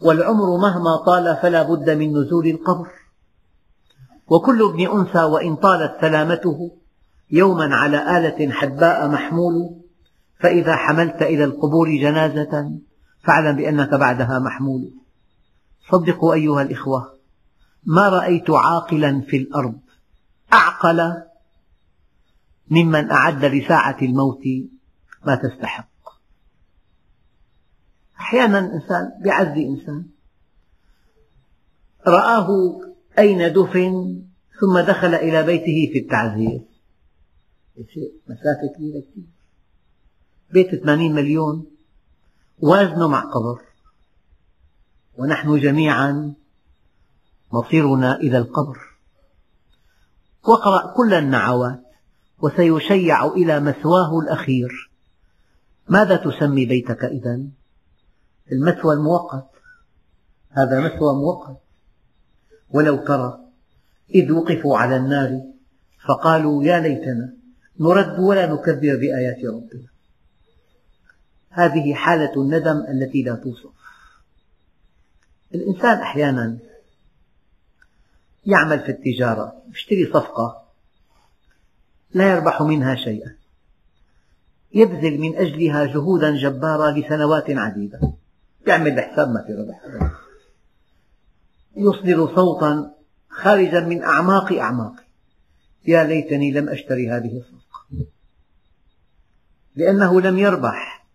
والعمر 0.00 0.56
مهما 0.56 0.96
طال 1.06 1.36
فلا 1.42 1.62
بد 1.62 1.90
من 1.90 2.18
نزول 2.18 2.46
القبر. 2.46 2.88
وكل 4.28 4.62
ابن 4.62 4.98
أنثى 4.98 5.22
وإن 5.22 5.56
طالت 5.56 6.00
سلامته 6.00 6.76
يوما 7.30 7.74
على 7.74 8.18
آلة 8.18 8.52
حدباء 8.52 9.08
محمول 9.08 9.80
فإذا 10.40 10.76
حملت 10.76 11.22
إلى 11.22 11.44
القبور 11.44 11.88
جنازة 11.88 12.78
فاعلم 13.24 13.56
بأنك 13.56 13.94
بعدها 13.94 14.38
محمول. 14.38 14.90
صدقوا 15.90 16.34
أيها 16.34 16.62
الإخوة 16.62 17.18
ما 17.84 18.08
رأيت 18.08 18.50
عاقلا 18.50 19.20
في 19.20 19.36
الأرض 19.36 19.78
أعقل 20.52 21.14
ممن 22.70 23.10
أعد 23.10 23.44
لساعة 23.44 23.96
الموت 24.02 24.42
ما 25.26 25.34
تستحق. 25.34 25.97
أحيانا 28.20 28.58
إنسان 28.58 29.12
يعزي 29.24 29.66
إنسان. 29.66 30.06
رآه 32.06 32.48
أين 33.18 33.52
دفن 33.52 34.22
ثم 34.60 34.78
دخل 34.78 35.14
إلى 35.14 35.42
بيته 35.42 35.92
في 35.92 35.98
التعزية 35.98 36.68
شيء 37.94 38.12
مسافة 38.26 38.74
كبيرة 38.76 39.00
كثير 39.00 39.24
بيت 40.50 40.82
80 40.82 41.14
مليون. 41.14 41.66
وازنه 42.58 43.08
مع 43.08 43.20
قبر. 43.20 43.62
ونحن 45.18 45.60
جميعا 45.60 46.34
مصيرنا 47.52 48.16
إلى 48.16 48.38
القبر. 48.38 48.78
واقرأ 50.48 50.94
كل 50.96 51.14
النعوات 51.14 51.82
وسيشيع 52.38 53.26
إلى 53.26 53.60
مثواه 53.60 54.18
الأخير. 54.18 54.90
ماذا 55.88 56.16
تسمي 56.16 56.66
بيتك 56.66 57.04
إذا؟ 57.04 57.57
المثوى 58.52 58.94
المؤقت 58.94 59.50
هذا 60.50 60.80
مثوى 60.80 61.14
مؤقت 61.14 61.60
ولو 62.70 62.96
ترى 62.96 63.38
إذ 64.14 64.32
وقفوا 64.32 64.78
على 64.78 64.96
النار 64.96 65.42
فقالوا 66.08 66.64
يا 66.64 66.80
ليتنا 66.80 67.34
نرد 67.80 68.18
ولا 68.18 68.46
نكذب 68.46 69.00
بآيات 69.00 69.44
ربنا. 69.44 69.88
هذه 71.50 71.94
حالة 71.94 72.42
الندم 72.42 72.84
التي 72.88 73.22
لا 73.22 73.34
توصف. 73.34 73.70
الإنسان 75.54 75.98
أحيانا 75.98 76.58
يعمل 78.46 78.80
في 78.80 78.88
التجارة 78.88 79.62
يشتري 79.70 80.06
صفقة 80.06 80.62
لا 82.14 82.32
يربح 82.32 82.62
منها 82.62 82.94
شيئا. 82.94 83.36
يبذل 84.74 85.18
من 85.18 85.36
أجلها 85.36 85.86
جهودا 85.86 86.36
جبارة 86.36 86.90
لسنوات 86.90 87.50
عديدة. 87.50 88.00
يعمل 88.66 89.00
حساب 89.00 89.28
ما 89.28 89.44
في 89.46 89.52
ربح. 89.52 90.12
يصدر 91.76 92.34
صوتا 92.34 92.94
خارجا 93.28 93.80
من 93.80 94.02
أعماق 94.02 94.52
أعماقي. 94.52 95.04
يا 95.86 96.04
ليتني 96.04 96.50
لم 96.50 96.68
أشتري 96.68 97.10
هذه 97.10 97.38
الصفقة 97.38 98.06
لأنه 99.76 100.20
لم 100.20 100.38
يربح. 100.38 101.06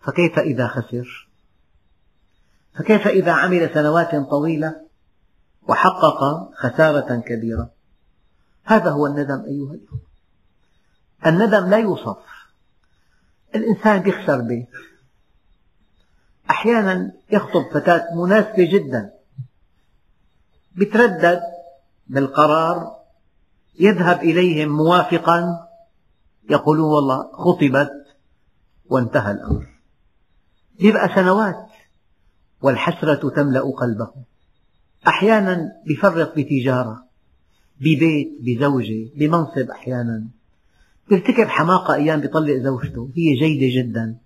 فكيف 0.00 0.38
إذا 0.38 0.66
خسر؟ 0.66 1.28
فكيف 2.78 3.06
إذا 3.06 3.32
عمل 3.32 3.74
سنوات 3.74 4.14
طويلة 4.30 4.86
وحقق 5.68 6.50
خسارة 6.54 7.20
كبيرة؟ 7.20 7.70
هذا 8.64 8.90
هو 8.90 9.06
الندم 9.06 9.44
أيها 9.44 9.74
الأخوة. 9.74 10.00
الندم 11.26 11.70
لا 11.70 11.78
يوصف. 11.78 12.18
الإنسان 13.54 14.08
يخسر 14.08 14.40
بيت 14.40 14.68
أحيانا 16.50 17.12
يخطب 17.32 17.62
فتاة 17.74 18.14
مناسبة 18.14 18.70
جدا 18.72 19.12
يتردد 20.76 21.40
بالقرار 22.06 22.96
يذهب 23.78 24.18
إليهم 24.20 24.68
موافقا 24.68 25.68
يقولون 26.50 26.84
والله 26.90 27.32
خطبت 27.32 27.92
وانتهى 28.86 29.32
الأمر. 29.32 29.66
يبقى 30.80 31.08
سنوات 31.14 31.66
والحسرة 32.62 33.30
تملأ 33.30 33.60
قلبه. 33.60 34.10
أحيانا 35.08 35.72
يفرط 35.86 36.38
بتجارة 36.38 37.06
ببيت 37.80 38.28
بزوجة 38.40 39.10
بمنصب 39.16 39.70
أحيانا. 39.70 40.28
يرتكب 41.10 41.46
حماقة 41.46 41.94
أيام 41.94 42.24
يطلق 42.24 42.56
زوجته 42.56 43.10
هي 43.16 43.34
جيدة 43.34 43.82
جدا. 43.82 44.16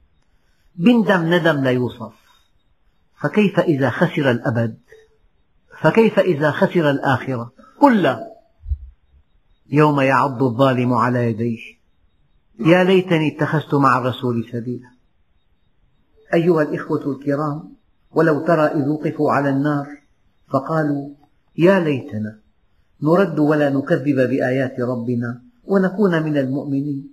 بندم 0.75 1.35
ندم 1.35 1.65
لا 1.65 1.71
يوصف. 1.71 2.13
فكيف 3.21 3.61
إذا 3.61 3.91
خسر 3.91 4.31
الأبد؟ 4.31 4.79
فكيف 5.81 6.19
إذا 6.19 6.51
خسر 6.51 6.91
الآخرة؟ 6.91 7.53
كلها 7.81 8.27
يوم 9.71 10.01
يعض 10.01 10.43
الظالم 10.43 10.93
على 10.93 11.31
يديه. 11.31 11.81
يا 12.67 12.85
ليتني 12.85 13.37
اتخذت 13.37 13.75
مع 13.75 13.99
الرسول 13.99 14.49
سبيلا. 14.53 14.91
أيها 16.35 16.63
الإخوة 16.63 17.13
الكرام 17.13 17.75
ولو 18.11 18.47
ترى 18.47 18.67
إذ 18.67 18.89
وقفوا 18.89 19.33
على 19.33 19.51
النار 19.51 19.87
فقالوا 20.49 21.15
يا 21.59 21.81
ليتنا 21.81 22.39
نرد 23.03 23.39
ولا 23.39 23.71
نكذب 23.71 24.17
بآيات 24.17 24.81
ربنا 24.81 25.43
ونكون 25.65 26.23
من 26.23 26.37
المؤمنين. 26.37 27.11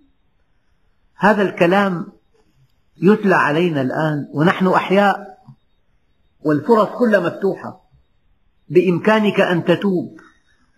هذا 1.15 1.41
الكلام 1.41 2.07
يتلى 3.01 3.35
علينا 3.35 3.81
الآن 3.81 4.27
ونحن 4.33 4.67
أحياء 4.67 5.37
والفرص 6.41 6.87
كلها 6.99 7.19
مفتوحة. 7.19 7.87
بإمكانك 8.69 9.39
أن 9.39 9.63
تتوب 9.63 10.19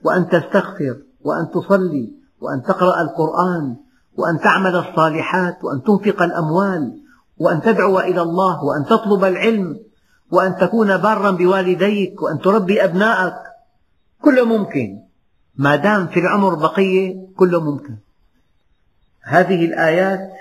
وأن 0.03 0.29
تستغفر 0.29 0.97
وأن 1.21 1.51
تصلي 1.51 2.13
وأن 2.41 2.63
تقرأ 2.63 3.01
القرآن 3.01 3.75
وأن 4.17 4.39
تعمل 4.39 4.75
الصالحات 4.75 5.63
وأن 5.63 5.83
تنفق 5.83 6.21
الأموال 6.21 7.01
وأن 7.37 7.61
تدعو 7.61 7.99
إلى 7.99 8.21
الله 8.21 8.63
وأن 8.63 8.85
تطلب 8.85 9.23
العلم 9.23 9.79
وأن 10.31 10.55
تكون 10.55 10.97
بارا 10.97 11.31
بوالديك 11.31 12.21
وأن 12.21 12.39
تربي 12.39 12.83
أبنائك. 12.83 13.33
كله 14.21 14.45
ممكن. 14.45 14.99
ما 15.55 15.75
دام 15.75 16.07
في 16.07 16.19
العمر 16.19 16.55
بقية 16.55 17.27
كله 17.37 17.71
ممكن. 17.71 17.97
هذه 19.21 19.65
الآيات 19.65 20.31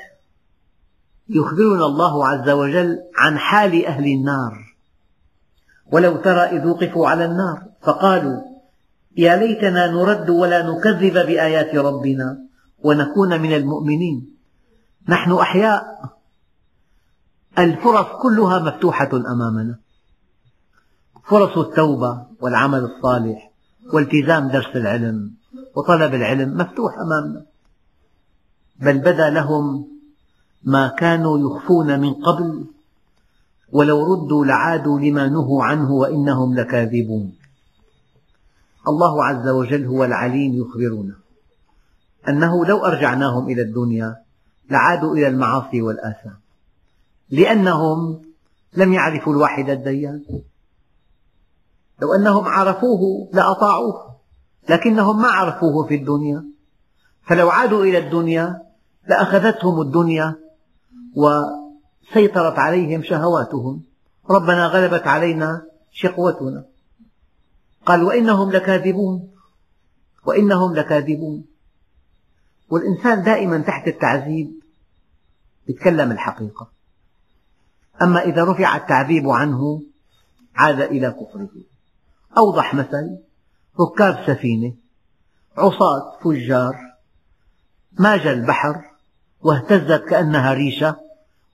يخبرنا 1.29 1.87
الله 1.87 2.27
عز 2.27 2.49
وجل 2.49 2.99
عن 3.17 3.39
حال 3.39 3.87
أهل 3.87 4.05
النار. 4.05 4.77
ولو 5.93 6.17
ترى 6.17 6.41
إذ 6.41 6.67
وقفوا 6.67 7.09
على 7.09 7.25
النار 7.25 7.63
فقالوا 7.83 8.43
يا 9.17 9.37
ليتنا 9.37 9.87
نرد 9.87 10.31
ولا 10.31 10.71
نكذب 10.71 11.13
بآيات 11.13 11.75
ربنا 11.75 12.39
ونكون 12.79 13.41
من 13.41 13.53
المؤمنين. 13.53 14.37
نحن 15.09 15.33
أحياء. 15.33 15.85
الفرص 17.59 18.07
كلها 18.23 18.59
مفتوحة 18.59 19.11
أمامنا. 19.13 19.79
فرص 21.25 21.59
التوبة 21.59 22.27
والعمل 22.41 22.79
الصالح 22.79 23.51
والتزام 23.93 24.49
درس 24.49 24.77
العلم 24.77 25.35
وطلب 25.77 26.15
العلم 26.15 26.57
مفتوح 26.57 26.95
أمامنا. 26.99 27.43
بل 28.81 28.99
بدا 28.99 29.31
لهم 29.31 29.98
ما 30.63 30.89
كانوا 30.89 31.39
يخفون 31.39 32.01
من 32.01 32.15
قبل 32.15 32.67
ولو 33.73 34.15
ردوا 34.15 34.45
لعادوا 34.45 35.01
لما 35.01 35.29
نهوا 35.29 35.65
عنه 35.65 35.93
وإنهم 35.93 36.55
لكاذبون. 36.55 37.33
الله 38.89 39.25
عز 39.25 39.49
وجل 39.49 39.87
هو 39.87 40.05
العليم 40.05 40.55
يخبرنا 40.55 41.15
أنه 42.29 42.67
لو 42.67 42.85
أرجعناهم 42.85 43.49
إلى 43.49 43.63
الدنيا 43.63 44.17
لعادوا 44.71 45.15
إلى 45.15 45.29
المعاصي 45.29 45.83
والآثام 45.83 46.37
لأنهم 47.31 48.23
لم 48.77 48.93
يعرفوا 48.93 49.33
الواحد 49.33 49.71
الديان. 49.71 50.25
لو 52.03 52.15
أنهم 52.15 52.45
عرفوه 52.45 53.31
لأطاعوه 53.33 54.19
لكنهم 54.69 55.23
ما 55.23 55.29
عرفوه 55.29 55.87
في 55.87 55.95
الدنيا. 55.95 56.45
فلو 57.23 57.51
عادوا 57.51 57.85
إلى 57.85 57.99
الدنيا 57.99 58.63
لأخذتهم 59.09 59.81
الدنيا 59.81 60.48
وسيطرت 61.19 62.59
عليهم 62.59 63.03
شهواتهم. 63.03 63.83
ربنا 64.31 64.67
غلبت 64.67 65.07
علينا 65.07 65.63
شقوتنا. 65.93 66.65
قال 67.87 68.03
وإنهم 68.03 68.53
لكاذبون. 68.53 69.31
وإنهم 70.27 70.75
لكاذبون. 70.75 71.45
والإنسان 72.71 73.23
دائما 73.23 73.59
تحت 73.59 73.89
التعذيب 73.89 74.53
يتكلم 75.69 76.11
الحقيقة. 76.13 76.71
أما 78.03 78.21
إذا 78.21 78.45
رفع 78.45 78.77
التعذيب 78.77 79.29
عنه 79.29 79.83
عاد 80.55 80.81
إلى 80.81 81.11
كفره. 81.11 81.51
أوضح 82.37 82.75
مثل 82.75 83.19
ركاب 83.81 84.27
سفينة 84.27 84.75
عصاة 85.57 86.19
فجار 86.25 86.77
ماج 87.99 88.27
البحر 88.27 88.85
واهتزت 89.41 90.05
كأنها 90.09 90.55
ريشة. 90.55 91.08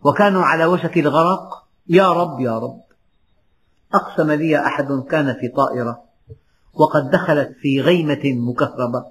وكانوا 0.05 0.43
على 0.43 0.65
وشك 0.65 0.99
الغرق. 0.99 1.65
يا 1.89 2.13
رب 2.13 2.41
يا 2.41 2.59
رب. 2.59 2.83
أقسم 3.95 4.31
لي 4.31 4.67
أحد 4.67 5.05
كان 5.11 5.35
في 5.35 5.49
طائرة 5.49 6.05
وقد 6.75 7.11
دخلت 7.11 7.57
في 7.61 7.81
غيمة 7.81 8.23
مكهربة 8.25 9.05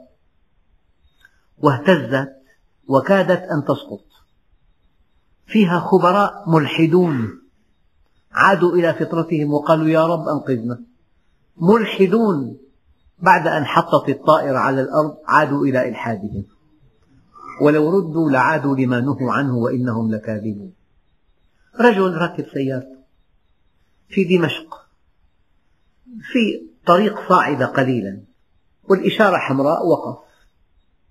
واهتزت 1.58 2.34
وكادت 2.88 3.42
أن 3.42 3.64
تسقط. 3.64 4.06
فيها 5.46 5.80
خبراء 5.80 6.50
ملحدون 6.50 7.42
عادوا 8.32 8.72
إلى 8.72 8.94
فطرتهم 8.94 9.54
وقالوا 9.54 9.88
يا 9.88 10.08
رب 10.08 10.28
أنقذنا. 10.28 10.80
ملحدون 11.58 12.58
بعد 13.20 13.48
أن 13.48 13.66
حطت 13.66 14.10
الطائرة 14.10 14.58
على 14.58 14.82
الأرض 14.82 15.18
عادوا 15.28 15.66
إلى 15.66 15.90
إلحادهم. 15.90 16.44
ولو 17.62 17.90
ردوا 17.90 18.30
لعادوا 18.32 18.76
لما 18.76 19.00
نهوا 19.00 19.32
عنه 19.32 19.58
وإنهم 19.58 20.12
لكاذبون. 20.12 20.74
رجل 21.80 22.14
ركب 22.14 22.46
سيارته 22.54 22.98
في 24.10 24.24
دمشق 24.24 24.84
في 26.22 26.68
طريق 26.86 27.30
صاعدة 27.30 27.66
قليلا 27.66 28.22
والإشارة 28.84 29.38
حمراء 29.38 29.88
وقف. 29.88 30.20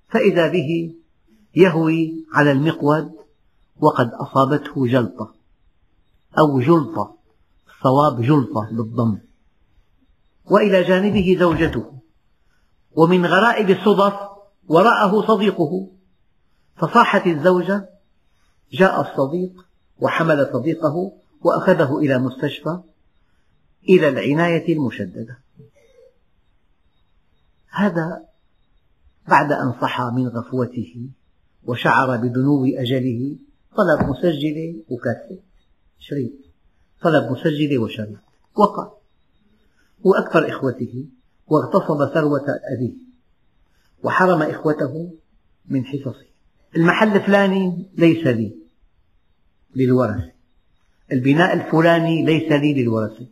فإذا 0.09 0.49
به 0.49 0.95
يهوي 1.55 2.27
على 2.35 2.53
المقود 2.53 3.13
وقد 3.81 4.11
أصابته 4.15 4.87
جلطة 4.87 5.35
أو 6.39 6.61
جلطة 6.61 7.17
الصواب 7.69 8.23
جلطة 8.23 8.69
بالضم. 8.73 9.19
وإلى 10.45 10.83
جانبه 10.83 11.37
زوجته 11.41 11.93
ومن 12.93 13.27
غرائب 13.27 13.71
الصدف 13.71 14.15
وراءه 14.69 15.27
صديقه. 15.27 15.89
فصاحت 16.77 17.27
الزوجة 17.27 17.89
جاء 18.73 19.01
الصديق 19.01 19.67
وحمل 20.03 20.51
صديقه 20.53 21.13
وأخذه 21.41 21.99
إلى 21.99 22.19
مستشفى 22.19 22.81
إلى 23.89 24.09
العناية 24.09 24.77
المشددة. 24.77 25.39
هذا 27.71 28.25
بعد 29.29 29.53
أن 29.53 29.73
صحى 29.81 30.11
من 30.15 30.29
غفوته 30.29 31.09
وشعر 31.65 32.17
بدنو 32.17 32.65
أجله 32.65 33.37
طلب 33.77 34.09
مسجلة 34.09 34.83
وكاسيت 34.89 35.43
شريط. 35.99 36.33
طلب 37.03 37.33
مسجلة 37.33 37.79
وشريط. 37.79 38.19
وقع. 38.57 38.93
هو 40.07 40.15
أكثر 40.15 40.49
إخوته 40.49 41.07
واغتصب 41.47 42.15
ثروة 42.15 42.47
أبيه. 42.77 42.95
وحرم 44.03 44.43
إخوته 44.43 45.15
من 45.67 45.85
حصصه 45.85 46.27
المحل 46.77 47.17
الفلاني 47.17 47.91
ليس 47.97 48.27
لي. 48.27 48.62
للورثة. 49.77 50.33
البناء 51.13 51.53
الفلاني 51.55 52.25
ليس 52.25 52.53
لي 52.53 52.83
للورثة. 52.83 53.27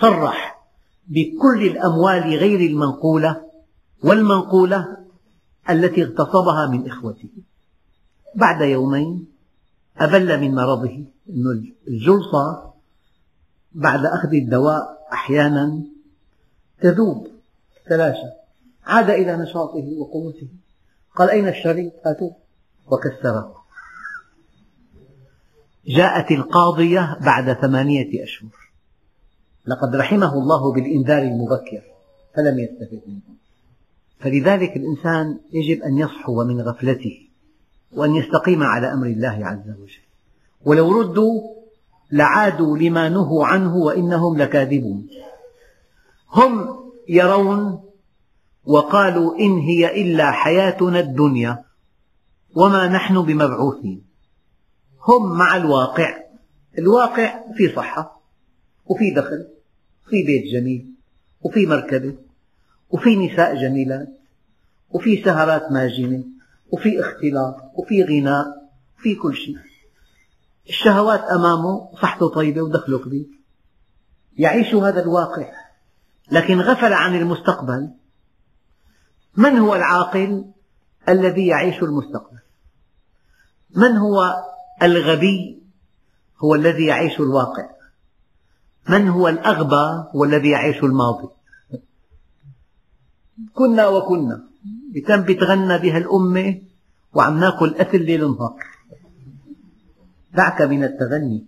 صرح 0.00 0.62
بكل 1.08 1.66
الأموال 1.66 2.22
غير 2.22 2.60
المنقولة 2.60 3.40
والمنقولة 4.02 4.96
التي 5.70 6.02
اغتصبها 6.02 6.66
من 6.66 6.86
إخوته 6.86 7.28
بعد 8.34 8.60
يومين 8.60 9.26
أبل 9.98 10.40
من 10.40 10.54
مرضه 10.54 11.04
أن 11.30 11.72
الجلطة 11.88 12.74
بعد 13.72 14.06
أخذ 14.06 14.34
الدواء 14.34 15.08
أحيانا 15.12 15.82
تذوب 16.80 17.26
تلاشى 17.86 18.26
عاد 18.86 19.10
إلى 19.10 19.36
نشاطه 19.36 19.94
وقوته. 19.98 20.48
قال 21.16 21.30
أين 21.30 21.48
الشريط؟ 21.48 21.92
هاتوه 22.06 22.36
وكسره. 22.86 23.61
جاءت 25.86 26.30
القاضية 26.30 27.18
بعد 27.24 27.52
ثمانية 27.52 28.22
أشهر. 28.22 28.50
لقد 29.66 29.96
رحمه 29.96 30.32
الله 30.32 30.72
بالإنذار 30.72 31.22
المبكر 31.22 31.82
فلم 32.36 32.58
يستفد 32.58 33.00
منه. 33.06 33.36
فلذلك 34.20 34.76
الإنسان 34.76 35.38
يجب 35.52 35.82
أن 35.82 35.98
يصحو 35.98 36.44
من 36.44 36.60
غفلته 36.60 37.28
وأن 37.92 38.14
يستقيم 38.14 38.62
على 38.62 38.92
أمر 38.92 39.06
الله 39.06 39.46
عز 39.46 39.70
وجل. 39.80 40.02
ولو 40.64 41.00
ردوا 41.00 41.40
لعادوا 42.12 42.78
لما 42.78 43.08
نهوا 43.08 43.46
عنه 43.46 43.76
وإنهم 43.76 44.38
لكاذبون. 44.38 45.08
هم 46.32 46.68
يرون 47.08 47.82
وقالوا 48.64 49.38
إن 49.38 49.58
هي 49.58 50.02
إلا 50.02 50.30
حياتنا 50.30 51.00
الدنيا 51.00 51.64
وما 52.56 52.88
نحن 52.88 53.22
بمبعوثين. 53.22 54.11
هم 55.08 55.38
مع 55.38 55.56
الواقع. 55.56 56.22
الواقع 56.78 57.40
في 57.56 57.68
صحة 57.76 58.22
وفي 58.86 59.10
دخل 59.10 59.48
وفي 60.06 60.22
بيت 60.26 60.52
جميل 60.52 60.94
وفي 61.40 61.66
مركبة 61.66 62.16
وفي 62.90 63.16
نساء 63.16 63.54
جميلات 63.54 64.08
وفي 64.90 65.24
سهرات 65.24 65.72
ماجنة 65.72 66.24
وفي 66.70 67.00
اختلاط 67.00 67.56
وفي 67.74 68.02
غناء 68.02 68.46
وفي 68.98 69.14
كل 69.14 69.34
شيء. 69.34 69.56
الشهوات 70.68 71.20
أمامه 71.20 71.90
صحته 72.02 72.28
طيبة 72.28 72.62
ودخله 72.62 72.98
كبير 72.98 73.26
يعيش 74.38 74.74
هذا 74.74 75.02
الواقع. 75.02 75.52
لكن 76.30 76.60
غفل 76.60 76.92
عن 76.92 77.14
المستقبل. 77.14 77.90
من 79.36 79.58
هو 79.58 79.74
العاقل 79.74 80.44
الذي 81.08 81.46
يعيش 81.46 81.82
المستقبل؟ 81.82 82.38
من 83.76 83.96
هو 83.96 84.34
الغبي 84.82 85.62
هو 86.38 86.54
الذي 86.54 86.86
يعيش 86.86 87.20
الواقع. 87.20 87.68
من 88.88 89.08
هو 89.08 89.28
الأغبى 89.28 90.08
هو 90.14 90.24
الذي 90.24 90.50
يعيش 90.50 90.84
الماضي. 90.84 91.28
كنا 93.54 93.88
وكنا. 93.88 94.44
بتم 94.94 95.22
بتغنى 95.22 95.78
بها 95.78 95.98
الأمة 95.98 96.60
وعم 97.14 97.40
ناكل 97.40 97.74
أكل 97.74 98.04
ليل 98.04 98.20
نهار. 98.20 98.56
دعك 100.34 100.62
من 100.62 100.84
التغني. 100.84 101.46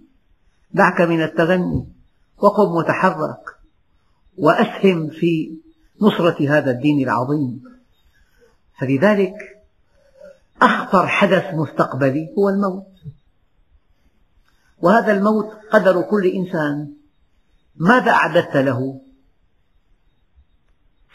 دعك 0.73 1.01
من 1.01 1.23
التغني. 1.23 1.87
وقم 2.39 2.75
وتحرك. 2.75 3.45
وأسهم 4.39 5.09
في 5.09 5.59
نصرة 6.01 6.59
هذا 6.59 6.71
الدين 6.71 7.05
العظيم. 7.05 7.63
فلذلك 8.81 9.35
أخطر 10.63 11.07
حدث 11.07 11.55
مستقبلي 11.55 12.35
هو 12.39 12.49
الموت. 12.49 12.87
وهذا 14.85 15.13
الموت 15.13 15.51
قدر 15.71 16.03
كل 16.03 16.27
إنسان. 16.27 16.93
ماذا 17.77 18.11
أعددت 18.11 18.57
له؟ 18.57 19.01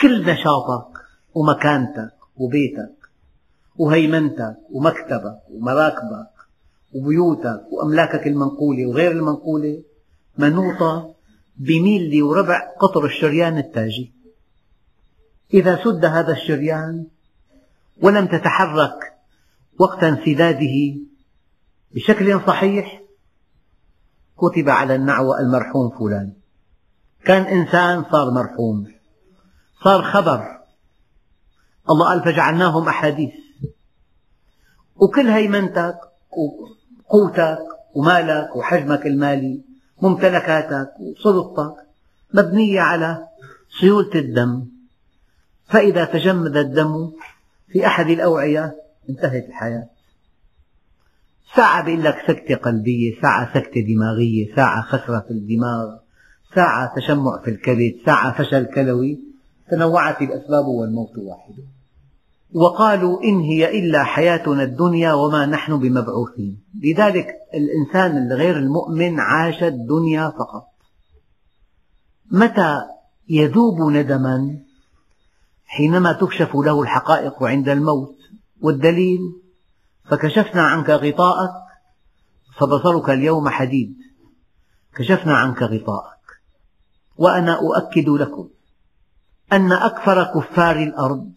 كل 0.02 0.22
نشاطك 0.22 0.98
ومكانتك 1.34 2.14
وبيتك 2.36 2.96
وهيمنتك 3.76 4.58
ومكتبك 4.72 5.40
ومراكبك 5.50 6.34
وبيوتك 6.94 7.62
وأملاكك 7.72 8.28
المنقولة 8.28 8.86
وغير 8.86 9.12
المنقولة 9.12 9.84
منوطة 10.38 11.16
بميل 11.58 12.24
وربع 12.24 12.76
قطر 12.80 13.06
الشريان 13.06 13.58
التاجي. 13.58 14.14
إذا 15.54 15.84
سد 15.84 16.06
هذا 16.06 16.32
الشريان 16.32 17.06
ولم 18.02 18.26
تتحرك 18.26 19.14
وقت 19.80 20.04
انسداده 20.04 20.96
بشكل 21.96 22.42
صحيح 22.48 22.99
كتب 24.42 24.70
على 24.70 24.96
النعوى 24.96 25.40
المرحوم 25.40 25.90
فلان. 26.00 26.34
كان 27.26 27.42
إنسان 27.42 28.06
صار 28.12 28.32
مرحوم 28.32 28.88
صار 29.84 30.04
خبر. 30.04 30.60
الله 31.90 32.06
قال 32.08 32.24
فجعلناهم 32.24 32.88
أحاديث. 32.88 33.34
وكل 34.96 35.28
هيمنتك 35.28 35.98
وقوتك 36.32 37.60
ومالك 37.96 38.56
وحجمك 38.56 39.06
المالي 39.06 39.62
ممتلكاتك 40.02 40.90
وسلطتك 41.00 41.76
مبنية 42.34 42.82
على 42.82 43.28
سيولة 43.80 44.16
الدم. 44.16 44.66
فإذا 45.66 46.06
تجمد 46.06 46.58
الدم 46.58 47.12
في 47.68 47.86
أحد 47.86 48.08
الأوعية 48.08 48.76
انتهت 49.10 49.46
الحياة. 49.50 49.99
ساعة 51.56 51.86
بيقول 51.86 52.04
لك 52.04 52.16
سكتة 52.28 52.56
قلبية 52.56 53.22
ساعة 53.22 53.54
سكتة 53.54 53.82
دماغية 53.82 54.56
ساعة 54.56 54.82
خسرة 54.82 55.20
في 55.20 55.32
الدماغ 55.32 56.00
ساعة 56.56 56.96
تشمع 56.96 57.42
في 57.44 57.50
الكبد 57.50 57.96
ساعة 58.06 58.38
فشل 58.38 58.66
كلوي. 58.66 59.20
تنوعت 59.72 60.22
الأسباب 60.22 60.66
والموت 60.66 61.18
واحد. 61.18 61.54
وقالوا 62.54 63.24
إن 63.24 63.40
هي 63.40 63.80
إلا 63.80 64.04
حياتنا 64.04 64.64
الدنيا 64.64 65.14
وما 65.14 65.46
نحن 65.46 65.80
بمبعوثين. 65.80 66.58
لذلك 66.84 67.28
الإنسان 67.54 68.18
الغير 68.18 68.58
المؤمن 68.58 69.20
عاش 69.20 69.64
الدنيا 69.64 70.30
فقط. 70.30 70.68
متى 72.32 72.82
يذوب 73.30 73.92
ندما؟ 73.92 74.58
حينما 75.66 76.14
تكشف 76.14 76.56
له 76.56 76.82
الحقائق 76.82 77.44
عند 77.44 77.70
الموت. 77.70 78.16
والدليل؟ 78.62 79.20
فكشفنا 80.10 80.62
عنك 80.62 80.90
غطاءك 80.90 81.52
فبصرك 82.58 83.10
اليوم 83.10 83.50
حديد. 83.50 83.98
كشفنا 84.96 85.38
عنك 85.38 85.64
غطاءك 85.64 86.20
وأنا 87.18 87.60
أؤكد 87.60 88.10
لكم 88.10 88.50
أن 89.54 89.72
أكثر 89.72 90.24
كفار 90.24 90.76
الأرض 90.76 91.32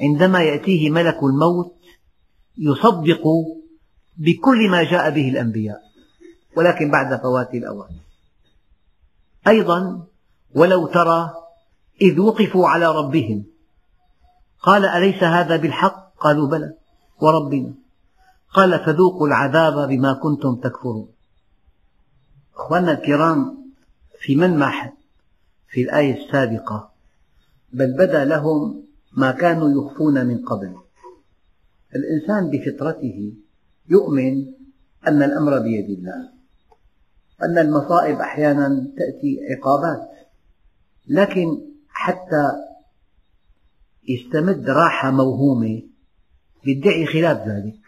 عندما 0.00 0.42
يأتيه 0.42 0.90
ملك 0.90 1.18
الموت 1.22 1.76
يصدق 2.58 3.22
بكل 4.16 4.70
ما 4.70 4.82
جاء 4.82 5.10
به 5.10 5.28
الأنبياء 5.28 5.80
ولكن 6.56 6.90
بعد 6.90 7.20
فوات 7.22 7.54
الأوان. 7.54 7.96
أيضا 9.46 10.06
ولو 10.54 10.86
ترى 10.86 11.30
إذ 12.02 12.20
وقفوا 12.20 12.68
على 12.68 12.86
ربهم 12.86 13.44
قال 14.62 14.84
أليس 14.84 15.22
هذا 15.22 15.56
بالحق؟ 15.56 16.14
قالوا 16.16 16.48
بلى. 16.48 16.77
وربنا. 17.22 17.74
قال 18.52 18.84
فذوقوا 18.84 19.26
العذاب 19.26 19.88
بما 19.88 20.12
كنتم 20.12 20.56
تكفرون. 20.56 21.08
أخواننا 22.56 22.92
الكرام 22.92 23.58
في 24.20 24.36
ملمح 24.36 24.92
في 25.68 25.82
الآية 25.82 26.24
السابقة 26.24 26.90
بل 27.72 27.92
بدا 27.92 28.24
لهم 28.24 28.84
ما 29.12 29.30
كانوا 29.30 29.68
يخفون 29.70 30.26
من 30.26 30.44
قبل. 30.44 30.74
الإنسان 31.94 32.50
بفطرته 32.50 33.32
يؤمن 33.88 34.46
أن 35.06 35.22
الأمر 35.22 35.58
بيد 35.58 35.98
الله 35.98 36.28
أن 37.42 37.58
المصائب 37.58 38.18
أحيانا 38.18 38.90
تأتي 38.96 39.38
عقابات 39.50 40.08
لكن 41.08 41.60
حتى 41.88 42.52
يستمد 44.08 44.70
راحة 44.70 45.10
موهومة 45.10 45.82
يدعي 46.66 47.06
خلاف 47.06 47.48
ذلك. 47.48 47.80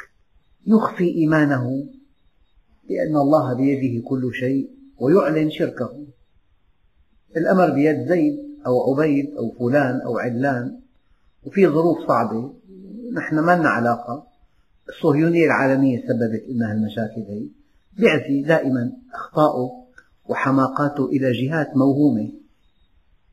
يخفي 0.67 1.15
إيمانه 1.15 1.87
بأن 2.89 3.17
الله 3.17 3.55
بيده 3.55 4.09
كل 4.09 4.31
شيء 4.35 4.71
ويعلن 4.99 5.51
شركه. 5.51 6.07
الأمر 7.37 7.71
بيد 7.71 8.09
زيد 8.09 8.39
أو 8.67 8.95
عبيد 8.95 9.35
أو 9.37 9.51
فلان 9.51 10.01
أو 10.01 10.19
علان 10.19 10.81
وفي 11.43 11.67
ظروف 11.67 12.09
صعبة. 12.09 12.55
نحن 13.15 13.39
ما 13.39 13.57
لنا 13.57 13.69
علاقة. 13.69 14.27
الصهيونية 14.89 15.47
العالمية 15.47 15.99
سببت 15.99 16.45
لنا 16.49 16.73
هالمشاكل 16.73 17.21
هي. 17.29 17.49
بيعزي 17.99 18.43
دائما 18.43 18.93
أخطاؤه 19.15 19.87
وحماقاته 20.29 21.07
إلى 21.07 21.33
جهات 21.33 21.77
موهومة. 21.77 22.33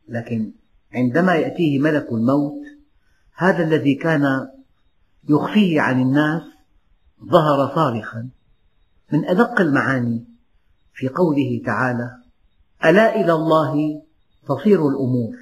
لكن 0.09 0.51
عندما 0.93 1.35
يأتيه 1.35 1.79
ملك 1.79 2.11
الموت 2.11 2.61
هذا 3.35 3.63
الذي 3.63 3.95
كان 3.95 4.47
يخفيه 5.29 5.81
عن 5.81 6.01
الناس 6.01 6.41
ظهر 7.31 7.75
صارخا 7.75 8.29
من 9.13 9.25
أدق 9.25 9.61
المعاني 9.61 10.25
في 10.93 11.07
قوله 11.07 11.61
تعالى 11.65 12.17
ألا 12.85 13.15
إلى 13.15 13.33
الله 13.33 14.03
تصير 14.47 14.87
الأمور 14.87 15.35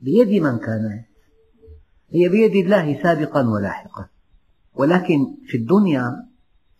بيد 0.00 0.42
من 0.42 0.58
كانت؟ 0.58 1.04
هي 2.10 2.28
بيد 2.28 2.56
الله 2.56 3.02
سابقا 3.02 3.48
ولاحقا. 3.48 4.08
ولكن 4.74 5.36
في 5.46 5.56
الدنيا 5.56 6.26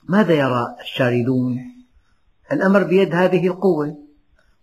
ماذا 0.08 0.34
يرى 0.34 0.76
الشاردون؟ 0.80 1.58
الأمر 2.52 2.82
بيد 2.82 3.14
هذه 3.14 3.46
القوة 3.46 3.98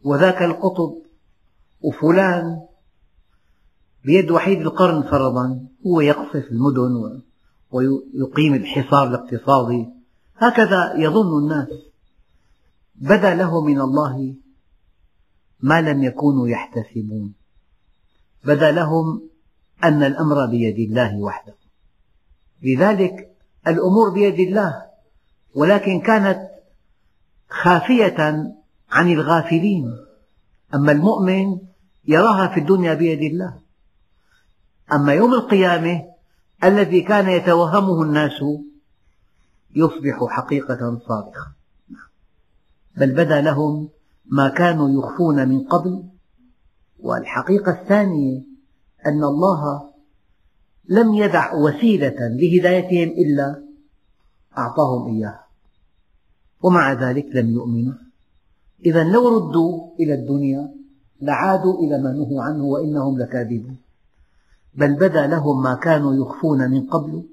وذاك 0.04 0.42
القطب 0.42 0.94
وفلان 1.82 2.62
بيد 4.06 4.32
وحيد 4.32 4.62
القرن 4.62 5.02
فرضا 5.02 5.68
هو 5.88 6.02
يقصف 6.02 6.52
المدن 6.52 7.22
ويقيم 7.72 8.54
الحصار 8.54 9.08
الاقتصادي 9.08 9.88
هكذا 10.38 10.94
يظن 10.98 11.38
الناس. 11.44 11.68
بدا 12.96 13.36
له 13.36 13.62
من 13.62 13.82
الله 13.82 14.36
ما 15.60 15.82
لم 15.82 16.04
يكونوا 16.04 16.48
يحتسبون. 16.48 17.34
بدا 18.44 18.72
لهم 18.72 19.30
أن 19.84 20.04
الأمر 20.04 20.46
بيد 20.46 20.90
الله 20.90 21.18
وحده. 21.18 21.56
لذلك 22.64 23.32
الأمور 23.68 24.10
بيد 24.10 24.40
الله 24.40 24.86
ولكن 25.56 26.02
كانت 26.02 26.50
خافية 27.50 28.54
عن 28.92 29.12
الغافلين. 29.12 29.98
أما 30.74 30.92
المؤمن 30.92 31.58
يراها 32.06 32.48
في 32.48 32.60
الدنيا 32.60 32.94
بيد 32.94 33.22
الله. 33.22 33.60
أما 34.94 35.14
يوم 35.14 35.34
القيامة 35.34 36.11
الذي 36.64 37.02
كان 37.02 37.30
يتوهمه 37.30 38.04
الناس 38.04 38.44
يصبح 39.76 40.26
حقيقة 40.30 41.00
صادقة. 41.08 41.52
بل 42.98 43.12
بدا 43.14 43.42
لهم 43.42 43.90
ما 44.26 44.50
كانوا 44.50 44.90
يخفون 44.90 45.50
من 45.50 45.64
قبل 45.64 46.04
والحقيقة 47.00 47.72
الثانية 47.72 48.42
أن 49.06 49.24
الله 49.24 49.92
لم 50.90 51.14
يدع 51.14 51.54
وسيلة 51.54 52.28
لهدايتهم 52.28 53.10
إلا 53.10 53.64
أعطاهم 54.58 55.16
إياها 55.16 55.46
ومع 56.62 56.94
ذلك 56.94 57.26
لم 57.36 57.50
يؤمنوا. 57.50 57.94
إذا 58.86 59.04
لو 59.04 59.38
ردوا 59.38 59.96
إلى 60.00 60.14
الدنيا 60.14 60.74
لعادوا 61.22 61.80
إلى 61.80 62.04
ما 62.04 62.12
نهوا 62.12 62.44
عنه 62.44 62.64
وإنهم 62.64 63.20
لكاذبون. 63.20 63.78
بل 64.76 64.94
بدا 64.94 65.28
لهم 65.28 65.64
ما 65.64 65.76
كانوا 65.76 66.14
يخفون 66.16 66.72
من 66.72 66.82
قبل 66.82 67.24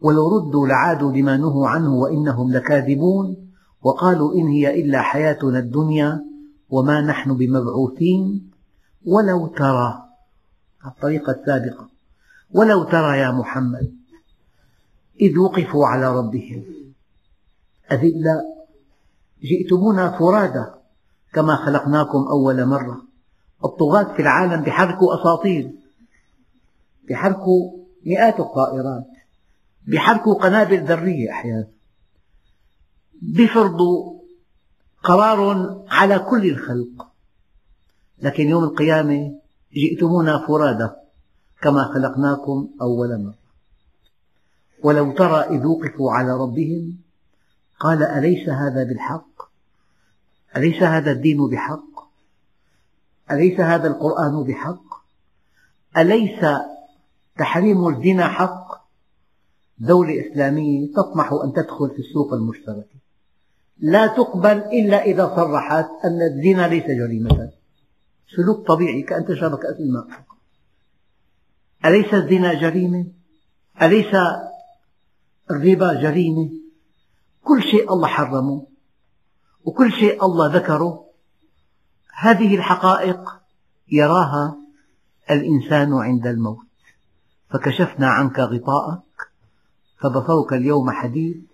ولو 0.00 0.36
ردوا 0.36 0.66
لعادوا 0.66 1.12
لما 1.12 1.36
نهوا 1.36 1.68
عنه 1.68 1.94
وإنهم 1.94 2.52
لكاذبون 2.52 3.50
وقالوا 3.82 4.34
إن 4.34 4.46
هي 4.46 4.80
إلا 4.80 5.02
حياتنا 5.02 5.58
الدنيا 5.58 6.24
وما 6.70 7.00
نحن 7.00 7.34
بمبعوثين. 7.34 8.50
ولو 9.06 9.46
ترى 9.46 10.04
الطريقة 10.86 11.32
السابقة 11.32 11.88
ولو 12.50 12.84
ترى 12.84 13.18
يا 13.18 13.30
محمد 13.30 13.94
إذ 15.20 15.38
وقفوا 15.38 15.86
على 15.86 16.16
ربهم. 16.16 16.64
أذلاء 17.92 18.44
جئتمونا 19.42 20.18
فرادى 20.18 20.64
كما 21.32 21.56
خلقناكم 21.56 22.18
أول 22.18 22.66
مرة. 22.66 23.02
الطغاة 23.64 24.14
في 24.14 24.22
العالم 24.22 24.62
بحركوا 24.62 25.20
أساطيل 25.20 25.83
بحركوا 27.08 27.84
مئات 28.06 28.40
الطائرات 28.40 29.06
بحركوا 29.86 30.34
قنابل 30.34 30.84
ذرية 30.84 31.30
أحيانا 31.30 31.68
بفرضوا 33.22 34.20
قرار 35.02 35.84
على 35.88 36.18
كل 36.18 36.46
الخلق. 36.46 37.06
لكن 38.18 38.48
يوم 38.48 38.64
القيامة 38.64 39.40
جئتمونا 39.74 40.46
فرادى 40.46 40.90
كما 41.62 41.84
خلقناكم 41.94 42.68
أول 42.80 43.24
مرة. 43.24 43.34
ولو 44.82 45.12
ترى 45.12 45.40
إذ 45.40 45.66
وقفوا 45.66 46.12
على 46.12 46.32
ربهم 46.32 46.96
قال 47.80 48.02
أليس 48.02 48.48
هذا 48.48 48.84
بالحق؟ 48.84 49.42
أليس 50.56 50.82
هذا 50.82 51.10
الدين 51.10 51.48
بحق؟ 51.48 52.08
أليس 53.30 53.60
هذا 53.60 53.88
القرآن 53.88 54.42
بحق؟ 54.42 55.04
أليس 55.96 56.44
تحريم 57.38 57.88
الزنا 57.88 58.28
حق. 58.28 58.84
دولة 59.78 60.20
إسلامية 60.20 60.92
تطمح 60.92 61.32
أن 61.44 61.52
تدخل 61.52 61.90
في 61.90 61.98
السوق 61.98 62.32
المشتركة 62.32 62.94
لا 63.78 64.06
تقبل 64.06 64.58
إلا 64.58 65.04
إذا 65.04 65.36
صرحت 65.36 65.88
أن 66.04 66.22
الزنا 66.22 66.68
ليس 66.68 66.84
جريمة. 66.84 67.50
سلوك 68.36 68.66
طبيعي 68.66 69.02
كأن 69.02 69.24
تشرب 69.24 69.58
كأس 69.58 69.76
الماء 69.80 70.06
أليس 71.84 72.14
الزنا 72.14 72.54
جريمة؟ 72.54 73.06
أليس 73.82 74.16
الربا 75.50 76.02
جريمة؟ 76.02 76.50
كل 77.44 77.62
شيء 77.62 77.92
الله 77.92 78.08
حرمه 78.08 78.66
وكل 79.64 79.92
شيء 79.92 80.24
الله 80.24 80.56
ذكره. 80.56 81.04
هذه 82.14 82.56
الحقائق 82.56 83.20
يراها 83.92 84.56
الإنسان 85.30 85.92
عند 85.92 86.26
الموت. 86.26 86.63
فكشفنا 87.50 88.06
عنك 88.06 88.38
غطاءك 88.38 89.30
فبصرك 89.98 90.52
اليوم 90.52 90.90
حديد 90.90 91.46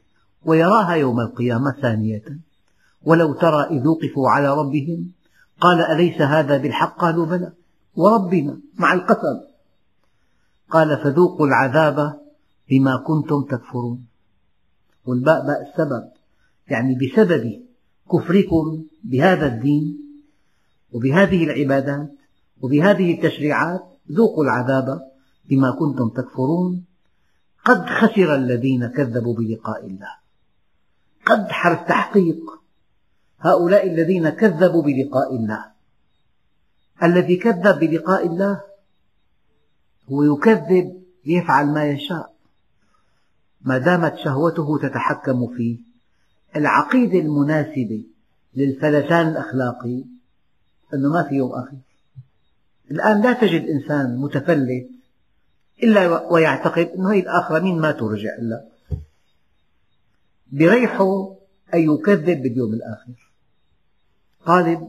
ويراها 0.45 0.93
يوم 0.93 1.21
القيامة 1.21 1.73
ثانية. 1.83 2.25
ولو 3.03 3.35
ترى 3.35 3.63
إذ 3.65 3.87
وقفوا 3.87 4.31
على 4.31 4.55
ربهم 4.55 5.11
قال 5.61 5.81
أليس 5.81 6.23
هذا 6.23 6.57
بالحق؟ 6.57 7.01
قالوا 7.01 7.27
بلى. 7.27 7.53
وربنا 7.97 8.61
مع 8.79 8.93
القسم. 8.93 9.41
قال 10.71 10.99
فذوقوا 10.99 11.47
العذاب 11.47 12.21
بما 12.71 12.97
كنتم 12.97 13.43
تكفرون. 13.43 14.07
والباء 15.07 15.47
باء 15.47 15.71
السبب 15.71 16.11
يعني 16.69 16.95
بسبب 16.95 17.63
كفركم 18.13 18.85
بهذا 19.05 19.47
الدين 19.47 19.99
وبهذه 20.93 21.45
العبادات 21.45 22.13
وبهذه 22.63 23.15
التشريعات 23.15 23.81
ذوقوا 24.13 24.45
العذاب. 24.45 25.10
بما 25.51 25.71
كنتم 25.71 26.09
تكفرون 26.09 26.85
قد 27.65 27.87
خسر 27.87 28.35
الذين 28.35 28.87
كذبوا 28.87 29.35
بلقاء 29.35 29.87
الله. 29.87 30.15
قد 31.27 31.49
حرف 31.49 31.89
تحقيق 31.89 32.41
هؤلاء 33.41 33.87
الذين 33.87 34.29
كذبوا 34.29 34.83
بلقاء 34.83 35.37
الله. 35.37 35.65
الذي 37.03 37.37
كذب 37.37 37.79
بلقاء 37.79 38.27
الله 38.27 38.61
هو 40.11 40.23
يكذب 40.23 41.03
ليفعل 41.27 41.67
ما 41.67 41.85
يشاء. 41.85 42.35
ما 43.61 43.79
دامت 43.79 44.17
شهوته 44.17 44.79
تتحكم 44.79 45.47
فيه 45.57 45.79
العقيدة 46.57 47.19
المناسبة 47.19 48.05
للفلسان 48.55 49.29
الأخلاقي 49.29 50.05
أنه 50.95 51.09
ما 51.09 51.23
في 51.29 51.35
يوم 51.35 51.53
آخر 51.53 51.77
الآن 52.91 53.23
لا 53.23 53.33
تجد 53.33 53.69
إنسان 53.69 54.17
متفلت 54.17 54.91
إلا 55.83 56.33
ويعتقد 56.33 56.87
أن 56.87 57.07
هذه 57.07 57.21
الآخرة 57.21 57.59
مين 57.59 57.81
ما 57.81 57.93
ترجع 57.93 58.31
إلا. 58.39 58.69
بريحه 60.53 61.37
أن 61.75 61.95
يكذب 61.95 62.43
باليوم 62.43 62.73
الآخر. 62.75 63.33
طالب 64.47 64.89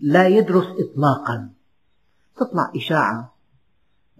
لا 0.00 0.28
يدرس 0.28 0.64
إطلاقا. 0.64 1.50
تطلع 2.36 2.72
إشاعة 2.76 3.34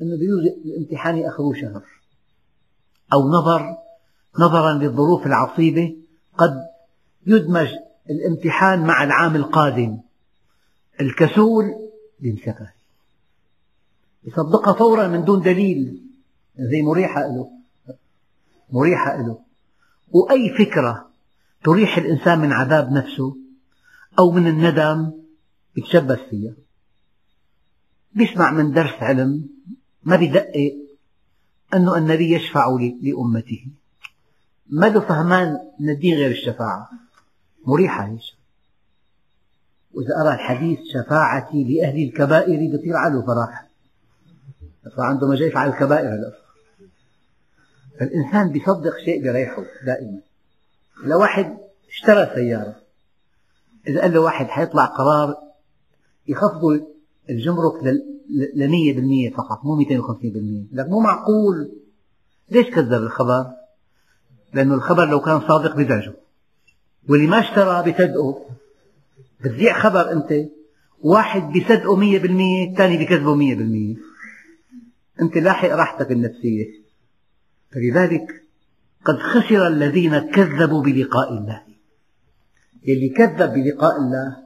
أنه 0.02 0.16
بيجوز 0.16 0.46
الامتحان 0.64 1.16
يأخذوه 1.16 1.54
شهر. 1.54 1.82
أو 3.12 3.28
نظر 3.28 3.76
نظرا 4.38 4.72
للظروف 4.72 5.26
العصيبة. 5.26 5.96
قد 6.38 6.54
يدمج 7.26 7.68
الامتحان 8.10 8.86
مع 8.86 9.04
العام 9.04 9.36
القادم. 9.36 10.00
الكسول 11.00 11.64
ينسكه 12.20 12.72
يصدقها 14.24 14.72
فورا 14.72 15.08
من 15.08 15.24
دون 15.24 15.40
دليل. 15.42 16.02
زي 16.58 16.82
مريحة 16.82 17.20
له 17.20 17.50
مريحة 18.72 19.16
له 19.16 19.38
وأي 20.10 20.54
فكرة 20.58 21.10
تريح 21.64 21.98
الإنسان 21.98 22.38
من 22.38 22.52
عذاب 22.52 22.92
نفسه 22.92 23.36
أو 24.18 24.30
من 24.30 24.46
الندم 24.46 25.12
يتشبث 25.76 26.18
فيها. 26.30 26.52
بيسمع 28.12 28.50
من 28.50 28.72
درس 28.72 28.94
علم 29.02 29.48
ما 30.02 30.16
بيدقق 30.16 30.76
أن 31.74 31.88
النبي 31.88 32.34
يشفع 32.34 32.78
لأمته. 33.02 33.66
ما 34.66 34.86
له 34.86 35.00
فهمان 35.00 35.58
من 35.80 35.90
الدين 35.90 36.14
غير 36.14 36.30
الشفاعة. 36.30 36.90
مريحة 37.66 38.04
هي. 38.04 38.18
وإذا 39.94 40.20
أرى 40.20 40.34
الحديث 40.34 40.78
شفاعتي 40.94 41.64
لأهل 41.64 42.02
الكبائر 42.02 42.70
بيطير 42.70 42.96
على 42.96 43.22
فرح 43.22 43.73
صار 44.96 45.04
عنده 45.04 45.28
مجال 45.28 45.48
يفعل 45.48 45.68
الكبائر 45.68 46.08
هلا 46.08 46.32
فالإنسان 48.00 48.52
بيصدق 48.52 48.96
شيء 49.04 49.22
بريحه 49.24 49.64
دائما. 49.86 50.20
لو 51.04 51.20
واحد 51.20 51.56
اشترى 51.88 52.30
سيارة 52.34 52.76
إذا 53.88 54.00
قال 54.00 54.12
له 54.12 54.20
واحد 54.20 54.46
حيطلع 54.46 54.84
قرار 54.84 55.36
يخفضوا 56.28 56.76
الجمرك 57.30 57.74
لمية 58.54 58.94
بالمية 58.94 59.30
فقط 59.30 59.64
مو 59.64 59.76
مئتين 59.76 60.00
وخمسين 60.00 60.32
بالمية. 60.32 60.64
لك 60.72 60.88
مو 60.88 61.00
معقول. 61.00 61.72
ليش 62.50 62.66
كذب 62.66 62.92
الخبر؟ 62.92 63.46
لأنه 64.54 64.74
الخبر 64.74 65.04
لو 65.04 65.20
كان 65.20 65.40
صادق 65.40 65.76
بزعجه. 65.76 66.14
واللي 67.08 67.26
ما 67.26 67.40
اشترى 67.40 67.92
بصدقه. 67.92 68.46
بتذيع 69.40 69.80
خبر 69.80 70.12
أنت. 70.12 70.48
واحد 71.02 71.52
بصدقه 71.52 71.96
مية 71.96 72.18
بالمية 72.18 72.70
الثاني 72.70 73.04
بكذبه 73.04 73.34
مية 73.34 73.54
بالمية. 73.54 73.96
أنت 75.22 75.36
لاحق 75.36 75.68
راحتك 75.68 76.10
النفسية. 76.12 76.66
فلذلك 77.72 78.44
قد 79.04 79.16
خسر 79.16 79.66
الذين 79.66 80.18
كذبوا 80.18 80.82
بلقاء 80.82 81.32
الله. 81.32 81.62
اللي 82.88 83.08
كذب 83.08 83.52
بلقاء 83.52 83.96
الله 83.96 84.44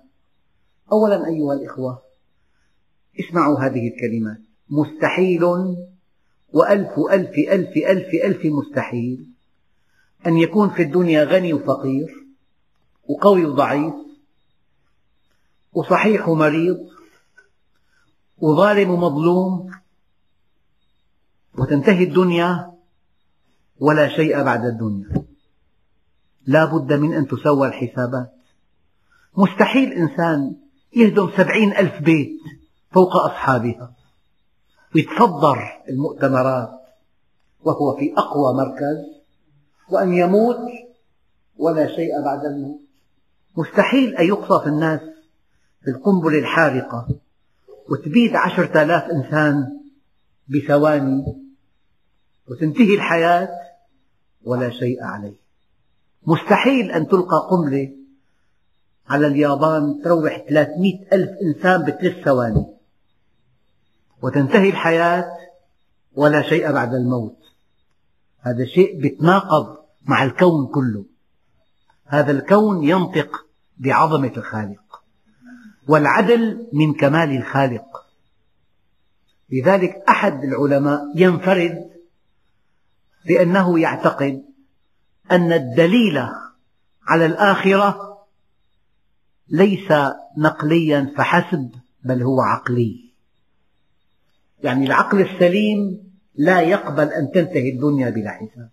أولا 0.92 1.26
أيها 1.26 1.54
الإخوة 1.54 2.02
اسمعوا 3.20 3.58
هذه 3.58 3.88
الكلمات 3.88 4.40
مستحيل 4.70 5.44
وألف 6.52 6.90
ألف 7.10 7.30
ألف 7.38 7.76
ألف 7.76 8.24
ألف 8.24 8.40
مستحيل 8.44 9.28
أن 10.26 10.36
يكون 10.36 10.70
في 10.70 10.82
الدنيا 10.82 11.24
غني 11.24 11.52
وفقير 11.52 12.26
وقوي 13.08 13.44
وضعيف 13.44 13.94
وصحيح 15.72 16.28
ومريض 16.28 16.78
وظالم 18.38 18.90
ومظلوم 18.90 19.70
وتنتهي 21.58 22.04
الدنيا 22.04 22.72
ولا 23.80 24.08
شيء 24.08 24.42
بعد 24.42 24.64
الدنيا. 24.64 25.24
لا 26.46 26.64
بد 26.64 26.92
من 26.92 27.14
أن 27.14 27.28
تسوى 27.28 27.68
الحسابات. 27.68 28.32
مستحيل 29.36 29.92
إنسان 29.92 30.56
يهدم 30.96 31.30
سبعين 31.36 31.72
ألف 31.72 32.02
بيت 32.02 32.40
فوق 32.90 33.16
أصحابها. 33.16 33.92
ويتصدر 34.94 35.82
المؤتمرات 35.88 36.70
وهو 37.64 37.96
في 37.96 38.14
أقوى 38.16 38.54
مركز 38.54 38.96
وأن 39.90 40.12
يموت 40.12 40.58
ولا 41.56 41.86
شيء 41.86 42.24
بعد 42.24 42.44
الموت. 42.44 42.80
مستحيل 43.56 44.16
أن 44.16 44.26
يقصف 44.26 44.66
الناس 44.66 45.00
بالقنبلة 45.86 46.38
الحارقة 46.38 47.08
وتبيد 47.90 48.36
عشرة 48.36 48.82
آلاف 48.82 49.10
إنسان 49.10 49.77
بثواني 50.48 51.24
وتنتهي 52.48 52.94
الحياة 52.94 53.48
ولا 54.44 54.70
شيء 54.70 55.04
عليه. 55.04 55.36
مستحيل 56.26 56.90
أن 56.90 57.08
تلقى 57.08 57.48
قنبلة 57.50 57.92
على 59.08 59.26
اليابان 59.26 60.00
تروح 60.04 60.44
300 60.48 61.06
ألف 61.12 61.30
إنسان 61.42 61.82
بثلاث 61.82 62.24
ثواني 62.24 62.66
وتنتهي 64.22 64.68
الحياة 64.68 65.24
ولا 66.14 66.42
شيء 66.42 66.72
بعد 66.72 66.94
الموت. 66.94 67.38
هذا 68.40 68.64
شيء 68.64 69.06
يتناقض 69.06 69.78
مع 70.06 70.24
الكون 70.24 70.66
كله. 70.66 71.04
هذا 72.04 72.30
الكون 72.32 72.84
ينطق 72.84 73.46
بعظمة 73.78 74.32
الخالق 74.36 75.02
والعدل 75.88 76.68
من 76.72 76.94
كمال 76.94 77.36
الخالق. 77.36 78.07
لذلك 79.50 80.04
أحد 80.08 80.44
العلماء 80.44 81.00
ينفرد 81.14 81.90
بأنه 83.26 83.80
يعتقد 83.80 84.42
أن 85.30 85.52
الدليل 85.52 86.18
على 87.06 87.26
الآخرة 87.26 88.18
ليس 89.48 89.92
نقليا 90.38 91.12
فحسب 91.16 91.70
بل 92.04 92.22
هو 92.22 92.40
عقلي. 92.40 93.08
يعني 94.62 94.86
العقل 94.86 95.20
السليم 95.20 96.08
لا 96.34 96.60
يقبل 96.60 97.08
أن 97.08 97.30
تنتهي 97.30 97.70
الدنيا 97.70 98.10
بلا 98.10 98.30
حساب. 98.30 98.70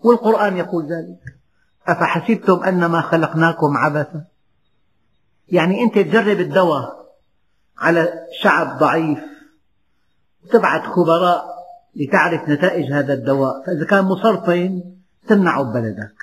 والقرآن 0.00 0.56
يقول 0.56 0.84
ذلك. 0.84 1.36
أفحسبتم 1.86 2.62
أنما 2.62 3.00
خلقناكم 3.00 3.76
عبثا؟ 3.76 4.24
يعني 5.48 5.82
أنت 5.82 5.94
تجرب 5.94 6.40
الدواء 6.40 7.16
على 7.78 8.12
شعب 8.42 8.78
ضعيف 8.78 9.18
وتبعث 10.44 10.82
خبراء 10.82 11.44
لتعرف 11.96 12.48
نتائج 12.48 12.92
هذا 12.92 13.14
الدواء. 13.14 13.66
فإذا 13.66 13.84
كان 13.84 14.04
مسرطن 14.04 14.82
تمنعه 15.28 15.62
ببلدك 15.62 16.14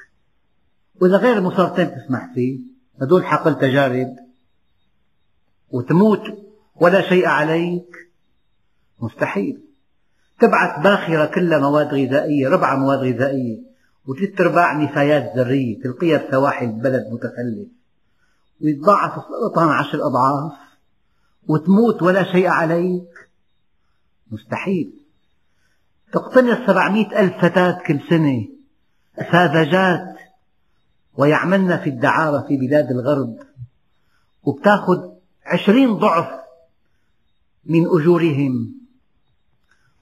وإذا 1.02 1.18
غير 1.18 1.42
مسرطن 1.42 1.92
تسمح 1.96 2.34
فيه. 2.34 2.60
هذول 3.02 3.26
حقل 3.26 3.60
تجارب. 3.60 4.16
وتموت 5.70 6.24
ولا 6.76 7.10
شيء 7.10 7.28
عليك. 7.28 7.96
مستحيل. 9.00 9.62
تبعث 10.40 10.84
باخرة 10.84 11.26
كلها 11.26 11.60
مواد 11.60 11.88
غذائية 11.88 12.50
ربع 12.50 12.76
مواد 12.76 13.00
غذائية. 13.00 13.60
وثلاث 14.08 14.42
أرباع 14.42 14.74
نفايات 14.74 15.38
ذرية 15.38 15.82
تلقيها 15.84 16.28
بسواحل 16.28 16.68
بلد 16.68 17.08
متخلف. 17.12 17.68
ويتضاعف 18.62 19.12
السرطان 19.12 19.70
عشر 19.70 19.98
أضعاف. 20.08 20.54
وتموت 21.48 22.02
ولا 22.02 22.24
شيء 22.24 22.48
عليك. 22.48 23.27
مستحيل. 24.32 24.94
تقتنص 26.12 26.68
سبعمئة 26.68 27.20
ألف 27.20 27.46
فتاة 27.46 27.80
كل 27.88 28.00
سنة 28.10 28.48
ساذجات 29.32 30.18
ويعملن 31.18 31.78
في 31.78 31.90
الدعارة 31.90 32.48
في 32.48 32.58
بلاد 32.58 32.92
الغرب 32.92 33.40
وبتاخذ 34.44 35.10
عشرين 35.46 35.94
ضعف 35.94 36.40
من 37.66 37.86
أجورهم. 37.86 38.76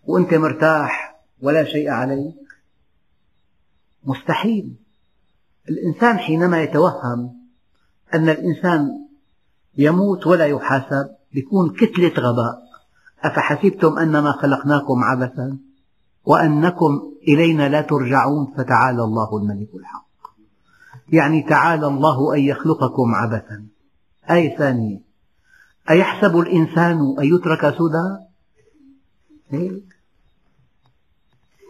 وأنت 0.06 0.34
مرتاح 0.34 1.16
ولا 1.42 1.64
شيء 1.64 1.90
عليك. 1.90 2.36
مستحيل. 4.04 4.76
الإنسان 5.70 6.18
حينما 6.18 6.62
يتوهم 6.62 7.36
أن 8.14 8.30
الإنسان 8.30 9.08
يموت 9.78 10.28
ولا 10.28 10.46
يحاسب 10.46 11.16
يكون 11.34 11.70
كتلة 11.70 12.14
غباء. 12.20 12.65
أفحسبتم 13.28 13.98
أنما 14.00 14.32
خلقناكم 14.32 15.04
عبثا 15.04 15.58
وأنكم 16.26 17.14
إلينا 17.28 17.70
لا 17.70 17.82
ترجعون؟ 17.82 18.54
فتعالى 18.58 19.04
الله 19.04 19.38
الملك 19.38 19.70
الحق. 19.76 20.06
يعني 21.10 21.44
تعالى 21.44 21.88
الله 21.88 22.36
أن 22.36 22.40
يخلقكم 22.40 23.16
عبثا. 23.16 23.66
آية 24.32 24.58
ثانية. 24.58 25.02
أيحسب 25.90 26.38
الإنسان 26.38 27.16
أن 27.20 27.24
يترك 27.24 27.76
سدى؟ 27.76 28.26
هيك 29.50 29.96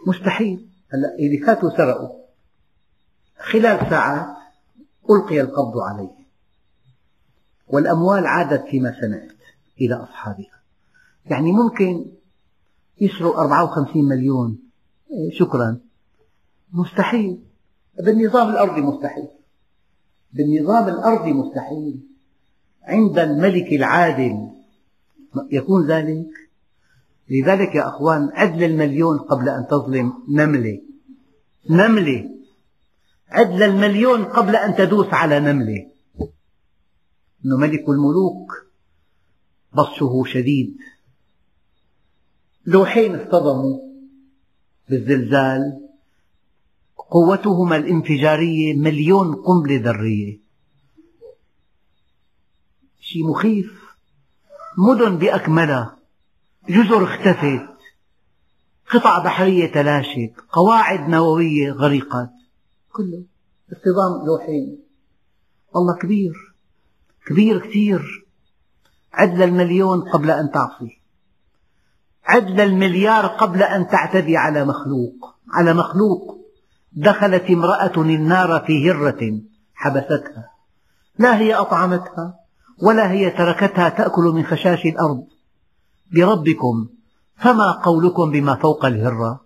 مستحيل. 0.06 0.68
هلا 0.92 1.16
اللي 1.18 1.46
فاتوا 1.46 1.76
سرقوا 1.76 2.08
خلال 3.38 3.90
ساعات 3.90 4.36
ألقي 5.10 5.40
القبض 5.40 5.78
عليه. 5.78 6.26
والأموال 7.68 8.26
عادت 8.26 8.64
فيما 8.70 8.94
سمعت 9.00 9.36
إلى 9.80 9.94
أصحابها. 9.94 10.55
يعني 11.30 11.52
ممكن 11.52 12.06
يسرق 13.00 13.38
54 13.38 14.04
مليون. 14.04 14.58
إيه، 15.10 15.38
شكرا. 15.38 15.78
مستحيل. 16.72 17.38
بالنظام 18.04 18.48
الأرضي 18.48 18.80
مستحيل. 18.80 19.28
بالنظام 20.32 20.88
الأرضي 20.88 21.32
مستحيل. 21.32 22.00
عند 22.82 23.18
الملك 23.18 23.72
العادل 23.72 24.50
يكون 25.52 25.86
ذلك. 25.86 26.26
لذلك 27.30 27.74
يا 27.74 27.88
أخوان 27.88 28.30
عد 28.32 28.62
المليون 28.62 29.18
قبل 29.18 29.48
أن 29.48 29.66
تظلم 29.66 30.12
نملة. 30.28 30.80
نملة. 31.70 32.30
عد 33.28 33.62
المليون 33.62 34.24
قبل 34.24 34.56
أن 34.56 34.76
تدوس 34.76 35.06
على 35.06 35.40
نملة. 35.40 35.86
أنه 37.44 37.56
ملك 37.56 37.88
الملوك 37.88 38.52
بطشه 39.72 40.24
شديد. 40.26 40.76
لوحين 42.66 43.14
اصطدموا 43.14 43.78
بالزلزال. 44.88 45.88
قوتهما 47.10 47.76
الانفجارية 47.76 48.74
مليون 48.74 49.34
قنبلة 49.34 49.90
ذرية. 49.90 50.38
شيء 53.00 53.26
مخيف؟ 53.30 53.96
مدن 54.78 55.18
بأكملها. 55.18 55.96
جزر 56.68 57.04
اختفت. 57.04 57.68
قطع 58.90 59.18
بحرية 59.24 59.72
تلاشت. 59.72 60.32
قواعد 60.52 61.08
نووية 61.08 61.72
غرقت. 61.72 62.30
كله 62.92 63.24
اصطدام 63.72 64.26
لوحين. 64.26 64.78
الله 65.76 65.96
كبير. 65.96 66.54
كبير 67.26 67.66
كثير. 67.66 68.26
عد 69.12 69.40
المليون 69.40 70.00
قبل 70.00 70.30
أن 70.30 70.50
تعصي. 70.50 71.05
عد 72.26 72.60
المليار 72.60 73.26
قبل 73.26 73.62
أن 73.62 73.88
تعتدي 73.88 74.36
على 74.36 74.64
مخلوق. 74.64 75.34
على 75.52 75.74
مخلوق. 75.74 76.38
دخلت 76.92 77.50
امرأة 77.50 77.92
النار 77.96 78.64
في 78.66 78.90
هرة 78.90 79.40
حبستها. 79.74 80.50
لا 81.18 81.38
هي 81.38 81.54
أطعمتها 81.54 82.34
ولا 82.82 83.10
هي 83.10 83.30
تركتها 83.30 83.88
تأكل 83.88 84.22
من 84.22 84.44
خشاش 84.44 84.86
الأرض. 84.86 85.26
بربكم 86.12 86.88
فما 87.36 87.72
قولكم 87.72 88.30
بما 88.30 88.54
فوق 88.54 88.84
الهرة؟ 88.84 89.40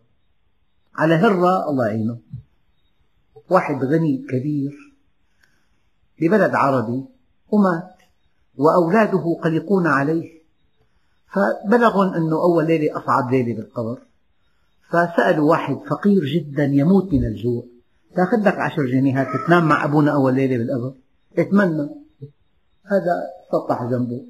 على 0.97 1.15
هرة 1.15 1.71
الله 1.71 1.87
يعينه. 1.87 2.19
واحد 3.51 3.85
غني 3.85 4.27
كبير 4.31 4.95
ببلد 6.21 6.55
عربي 6.55 7.05
ومات 7.49 7.97
وأولاده 8.57 9.39
قلقون 9.45 9.87
عليه. 9.87 10.40
فبلغهم 11.33 12.15
أنه 12.15 12.37
أول 12.37 12.67
ليلة 12.67 12.99
أصعب 12.99 13.31
ليلة 13.31 13.55
بالقبر. 13.55 13.99
فسألوا 14.89 15.51
واحد 15.51 15.79
فقير 15.91 16.25
جدا 16.25 16.65
يموت 16.65 17.13
من 17.13 17.25
الجوع. 17.25 17.65
تاخذ 18.17 18.37
لك 18.37 18.55
عشر 18.55 18.87
جنيهات 18.87 19.27
تنام 19.47 19.69
مع 19.69 19.85
أبونا 19.85 20.13
أول 20.13 20.35
ليلة 20.35 20.59
بالقبر. 20.59 20.95
اتمنى. 21.39 21.89
هذا 22.85 23.15
سطح 23.53 23.85
جنبه. 23.85 24.25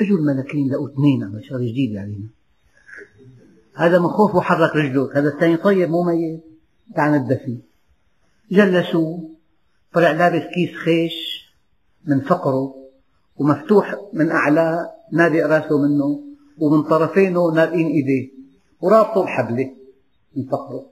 اجوا 0.00 0.18
الملكين 0.18 0.72
لقوا 0.72 0.88
اثنين 0.88 1.24
عم 1.24 1.40
شغله 1.42 1.72
جديد 1.72 1.96
علينا 1.96 2.28
هذا 3.74 3.98
من 3.98 4.08
خوفه 4.08 4.40
حرك 4.40 4.76
رجله. 4.76 5.10
هذا 5.14 5.28
الثاني 5.28 5.56
طيب 5.56 5.90
مو 5.90 6.02
ميت. 6.02 6.40
تعال 6.96 7.12
ندفي 7.12 7.58
جلسوه 8.50 9.30
طلع 9.94 10.12
لابس 10.12 10.42
كيس 10.54 10.76
خيش 10.76 11.48
من 12.04 12.20
فقره. 12.20 12.87
ومفتوح 13.38 13.94
من 14.12 14.30
أعلاه 14.30 14.90
نادئ 15.12 15.42
راسه 15.42 15.78
منه 15.78 16.20
ومن 16.58 16.82
طرفينه 16.82 17.52
نادئين 17.54 17.86
إيديه 17.86 18.28
ورابطه 18.80 19.24
بحبلة 19.24 19.70
من 20.36 20.44
فقره 20.44 20.86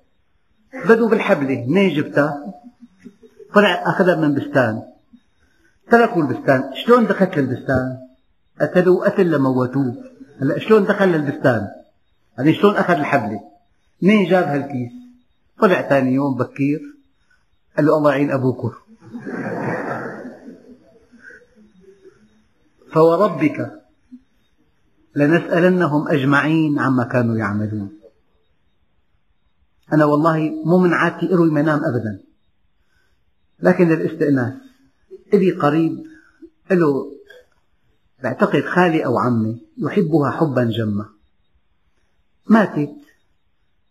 بدوا 0.89 1.09
بالحبلة 1.09 1.67
منين 1.69 1.97
جبتها؟ 1.97 2.55
طلع 3.55 3.83
أخذها 3.87 4.17
من 4.17 4.35
بستان 4.35 4.83
تركوا 5.91 6.23
البستان 6.23 6.71
شلون 6.75 7.07
دخلت 7.07 7.39
للبستان؟ 7.39 7.99
قتلوه 8.61 9.05
قتل 9.05 9.31
لموتوه 9.31 9.95
هلا 10.41 10.59
شلون 10.59 10.85
دخل 10.85 11.09
للبستان؟ 11.09 11.69
يعني 12.39 12.55
شلون 12.55 12.77
أخذ 12.77 12.95
الحبلة؟ 12.95 13.41
منين 14.03 14.31
جاب 14.31 14.45
هالكيس؟ 14.45 14.93
طلع 15.61 15.83
ثاني 15.83 16.13
يوم 16.13 16.35
بكير 16.35 16.81
قال 17.77 17.87
له 17.87 17.99
الله 17.99 18.11
يعين 18.11 18.31
أبوكم 18.31 18.71
فوربك 22.97 23.83
لنسألنهم 25.17 26.09
أجمعين 26.09 26.79
عما 26.79 27.05
كانوا 27.05 27.37
يعملون. 27.37 28.01
أنا 29.93 30.05
والله 30.05 30.51
مو 30.65 30.79
من 30.79 30.93
عادتي 30.93 31.35
أروي 31.35 31.51
منام 31.51 31.81
أبدا. 31.85 32.21
لكن 33.61 33.89
للاستئناس 33.89 34.55
إلي 35.35 35.51
قريب 35.51 36.05
له 36.71 37.13
بعتقد 38.23 38.65
خالي 38.65 39.05
أو 39.07 39.19
عمي 39.19 39.63
يحبها 39.79 40.31
حبا 40.31 40.65
جما. 40.65 41.09
ماتت 42.51 42.97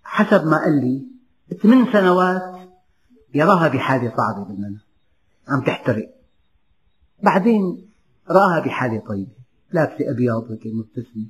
حسب 0.03 0.45
ما 0.45 0.57
قال 0.57 0.81
لي 0.81 1.05
ثمان 1.57 1.93
سنوات 1.93 2.69
يراها 3.33 3.67
بحالة 3.67 4.13
صعبة 4.17 4.45
بالمنام 4.45 4.81
عم 5.47 5.61
تحترق. 5.61 6.15
بعدين 7.23 7.94
رآها 8.29 8.59
بحالة 8.59 8.99
طيبة. 8.99 9.31
لابسة 9.71 10.11
أبيض 10.11 10.51
هيك 10.51 10.67
مبتسمة. 10.73 11.25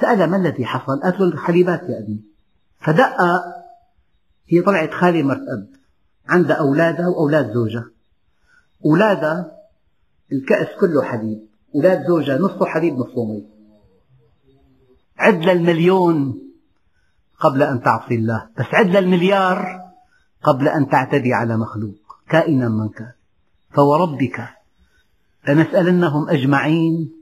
سألها 0.00 0.26
ما 0.26 0.36
الذي 0.36 0.66
حصل؟ 0.66 1.00
قالت 1.00 1.20
له 1.20 1.26
الحليبات 1.26 1.82
يا 1.82 1.98
ابني 1.98 2.24
فدق 2.80 3.20
هي 4.48 4.62
طلعت 4.62 4.90
خالة 4.90 5.22
مرت 5.22 5.38
أب 5.48 5.68
عندها 6.28 6.56
أولادها 6.56 7.08
وأولاد 7.08 7.52
زوجها. 7.52 7.90
أولادها 8.84 9.52
الكأس 10.32 10.66
كله 10.80 11.02
حليب. 11.02 11.38
أولاد 11.74 12.06
زوجها 12.06 12.38
نصه 12.38 12.66
حليب 12.66 12.94
نصه 12.94 13.24
مي. 13.24 13.46
عد 15.16 15.42
للمليون 15.42 16.42
قبل 17.40 17.62
أن 17.62 17.82
تعصي 17.82 18.14
الله. 18.14 18.48
بس 18.58 18.66
عد 18.72 18.86
للمليار 18.86 19.80
قبل 20.42 20.68
أن 20.68 20.88
تعتدي 20.88 21.32
على 21.32 21.56
مخلوق 21.56 22.18
كائنا 22.28 22.68
من 22.68 22.88
كان. 22.88 23.12
فوربك. 23.70 24.57
لنسألنهم 25.48 26.28
أجمعين 26.28 27.12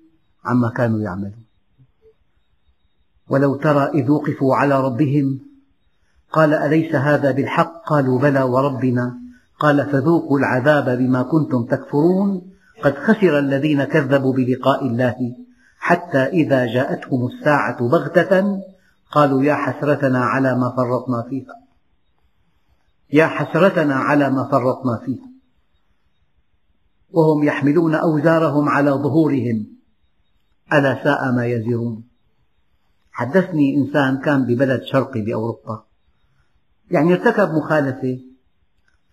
عما 0.45 0.71
كانوا 0.71 1.01
يعملون. 1.01 1.45
ولو 3.29 3.57
ترى 3.57 3.85
إذ 3.95 4.11
وقفوا 4.11 4.57
على 4.57 4.85
ربهم 4.85 5.41
قال 6.33 6.55
أليس 6.55 6.95
هذا 6.95 7.31
بالحق؟ 7.31 7.89
قالوا 7.89 8.19
بلى 8.19 8.43
وربنا. 8.43 9.19
قال 9.59 9.87
فذوقوا 9.91 10.39
العذاب 10.39 10.99
بما 10.99 11.23
كنتم 11.23 11.65
تكفرون. 11.65 12.53
قد 12.83 12.95
خسر 12.95 13.39
الذين 13.39 13.85
كذبوا 13.85 14.33
بلقاء 14.33 14.87
الله 14.87 15.17
حتى 15.79 16.19
إذا 16.19 16.67
جاءتهم 16.67 17.27
الساعة 17.27 17.89
بغتة 17.89 18.63
قالوا 19.11 19.43
يا 19.43 19.55
حسرتنا 19.55 20.25
على 20.25 20.55
ما 20.55 20.77
فرطنا 20.77 21.23
فيها. 21.31 21.55
يا 23.13 23.27
حسرتنا 23.27 23.95
على 23.95 24.31
ما 24.31 24.49
فرطنا 24.51 25.01
فيها. 25.05 25.36
وهم 27.17 27.45
يحملون 27.45 27.95
أوزارهم 27.95 28.69
على 28.69 28.91
ظهورهم. 28.91 29.67
ألا 30.73 31.05
ساء 31.05 31.33
ما 31.33 31.47
يزرون. 31.47 32.05
حدثني 33.13 33.77
إنسان 33.77 34.21
كان 34.21 34.45
ببلد 34.45 34.83
شرقي 34.83 35.21
بأوروبا. 35.21 35.85
يعني 36.91 37.13
ارتكب 37.13 37.49
مخالفة. 37.49 38.21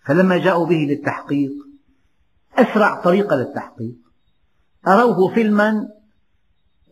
فلما 0.06 0.38
جاءوا 0.38 0.66
به 0.66 0.74
للتحقيق 0.74 1.52
أسرع 2.54 3.02
طريقة 3.02 3.36
للتحقيق. 3.36 3.96
أروه 4.88 5.34
فيلما 5.34 5.88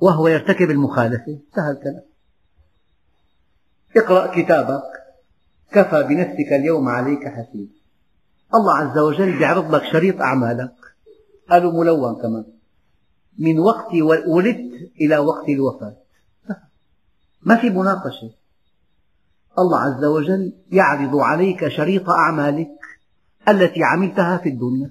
وهو 0.00 0.28
يرتكب 0.28 0.70
المخالفة. 0.70 1.40
انتهى 1.48 1.70
الكلام. 1.70 2.04
اقرأ 3.96 4.42
كتابك. 4.42 4.82
كفى 5.72 6.02
بنفسك 6.02 6.52
اليوم 6.52 6.88
عليك 6.88 7.28
حسيب. 7.28 7.70
الله 8.54 8.76
عز 8.76 8.98
وجل 8.98 9.42
يعرض 9.42 9.74
لك 9.74 9.82
شريط 9.92 10.20
أعمالك. 10.20 10.81
قالوا 11.52 11.72
ملون 11.72 12.14
كمان. 12.22 12.44
من 13.38 13.58
وقت 13.58 13.94
ولدت 14.26 14.72
إلى 15.00 15.18
وقت 15.18 15.48
الوفاة. 15.48 15.96
ما 17.42 17.56
في 17.56 17.70
مناقشة. 17.70 18.30
الله 19.58 19.78
عز 19.78 20.04
وجل 20.04 20.52
يعرض 20.72 21.16
عليك 21.16 21.68
شريط 21.68 22.10
أعمالك 22.10 22.68
التي 23.48 23.82
عملتها 23.82 24.36
في 24.36 24.48
الدنيا. 24.48 24.90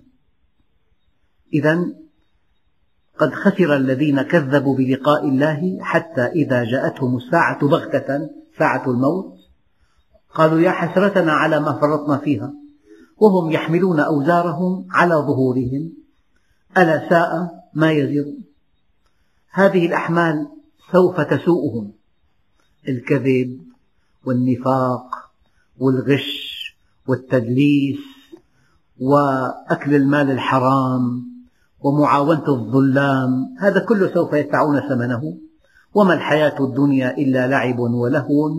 إذا 1.53 1.86
قد 3.20 3.34
خسر 3.34 3.76
الذين 3.76 4.22
كذبوا 4.22 4.78
بلقاء 4.78 5.28
الله 5.28 5.78
حتى 5.82 6.26
إذا 6.26 6.64
جاءتهم 6.64 7.18
الساعة 7.18 7.68
بغتة 7.68 8.30
ساعة 8.59 8.89
الموت. 8.89 9.34
قالوا 10.36 10.59
يا 10.59 10.72
حسرتنا 10.72 11.32
على 11.32 11.59
ما 11.59 11.80
فرطنا 11.80 12.18
فيها. 12.18 12.53
وهم 13.18 13.51
يحملون 13.51 13.99
أوزارهم 13.99 14.88
على 14.91 15.16
ظهورهم. 15.16 16.00
ألا 16.78 17.09
ساء 17.09 17.63
ما 17.74 17.91
يزرون 17.91 18.43
هذه 19.51 19.86
الأحمال 19.86 20.47
سوف 20.91 21.22
تسوءهم. 21.22 21.91
الكذب 22.88 23.61
والنفاق 24.26 25.32
والغش 25.80 26.61
والتدليس 27.07 27.99
وأكل 28.99 29.95
المال 29.95 30.32
الحرام 30.32 31.24
ومعاونة 31.80 32.47
الظلام 32.47 33.55
هذا 33.59 33.86
كله 33.86 34.13
سوف 34.13 34.34
يدفعون 34.34 34.80
ثمنه. 34.80 35.38
وما 35.93 36.13
الحياة 36.13 36.55
الدنيا 36.59 37.17
إلا 37.17 37.47
لعب 37.47 37.80
ولهو 37.80 38.49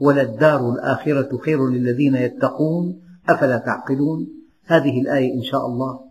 وللدار 0.00 0.70
الآخرة 0.70 1.38
خير 1.38 1.68
للذين 1.68 2.14
يتقون. 2.14 3.02
أفلا 3.28 3.58
تعقلون؟ 3.58 4.26
هذه 4.64 5.00
الآية 5.00 5.34
إن 5.34 5.42
شاء 5.42 5.66
الله. 5.66 6.05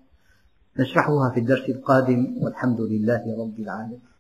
نشرحها 0.80 1.30
في 1.34 1.40
الدرس 1.40 1.70
القادم 1.70 2.38
والحمد 2.44 2.82
لله 2.82 3.22
رب 3.40 3.60
العالمين. 3.60 4.15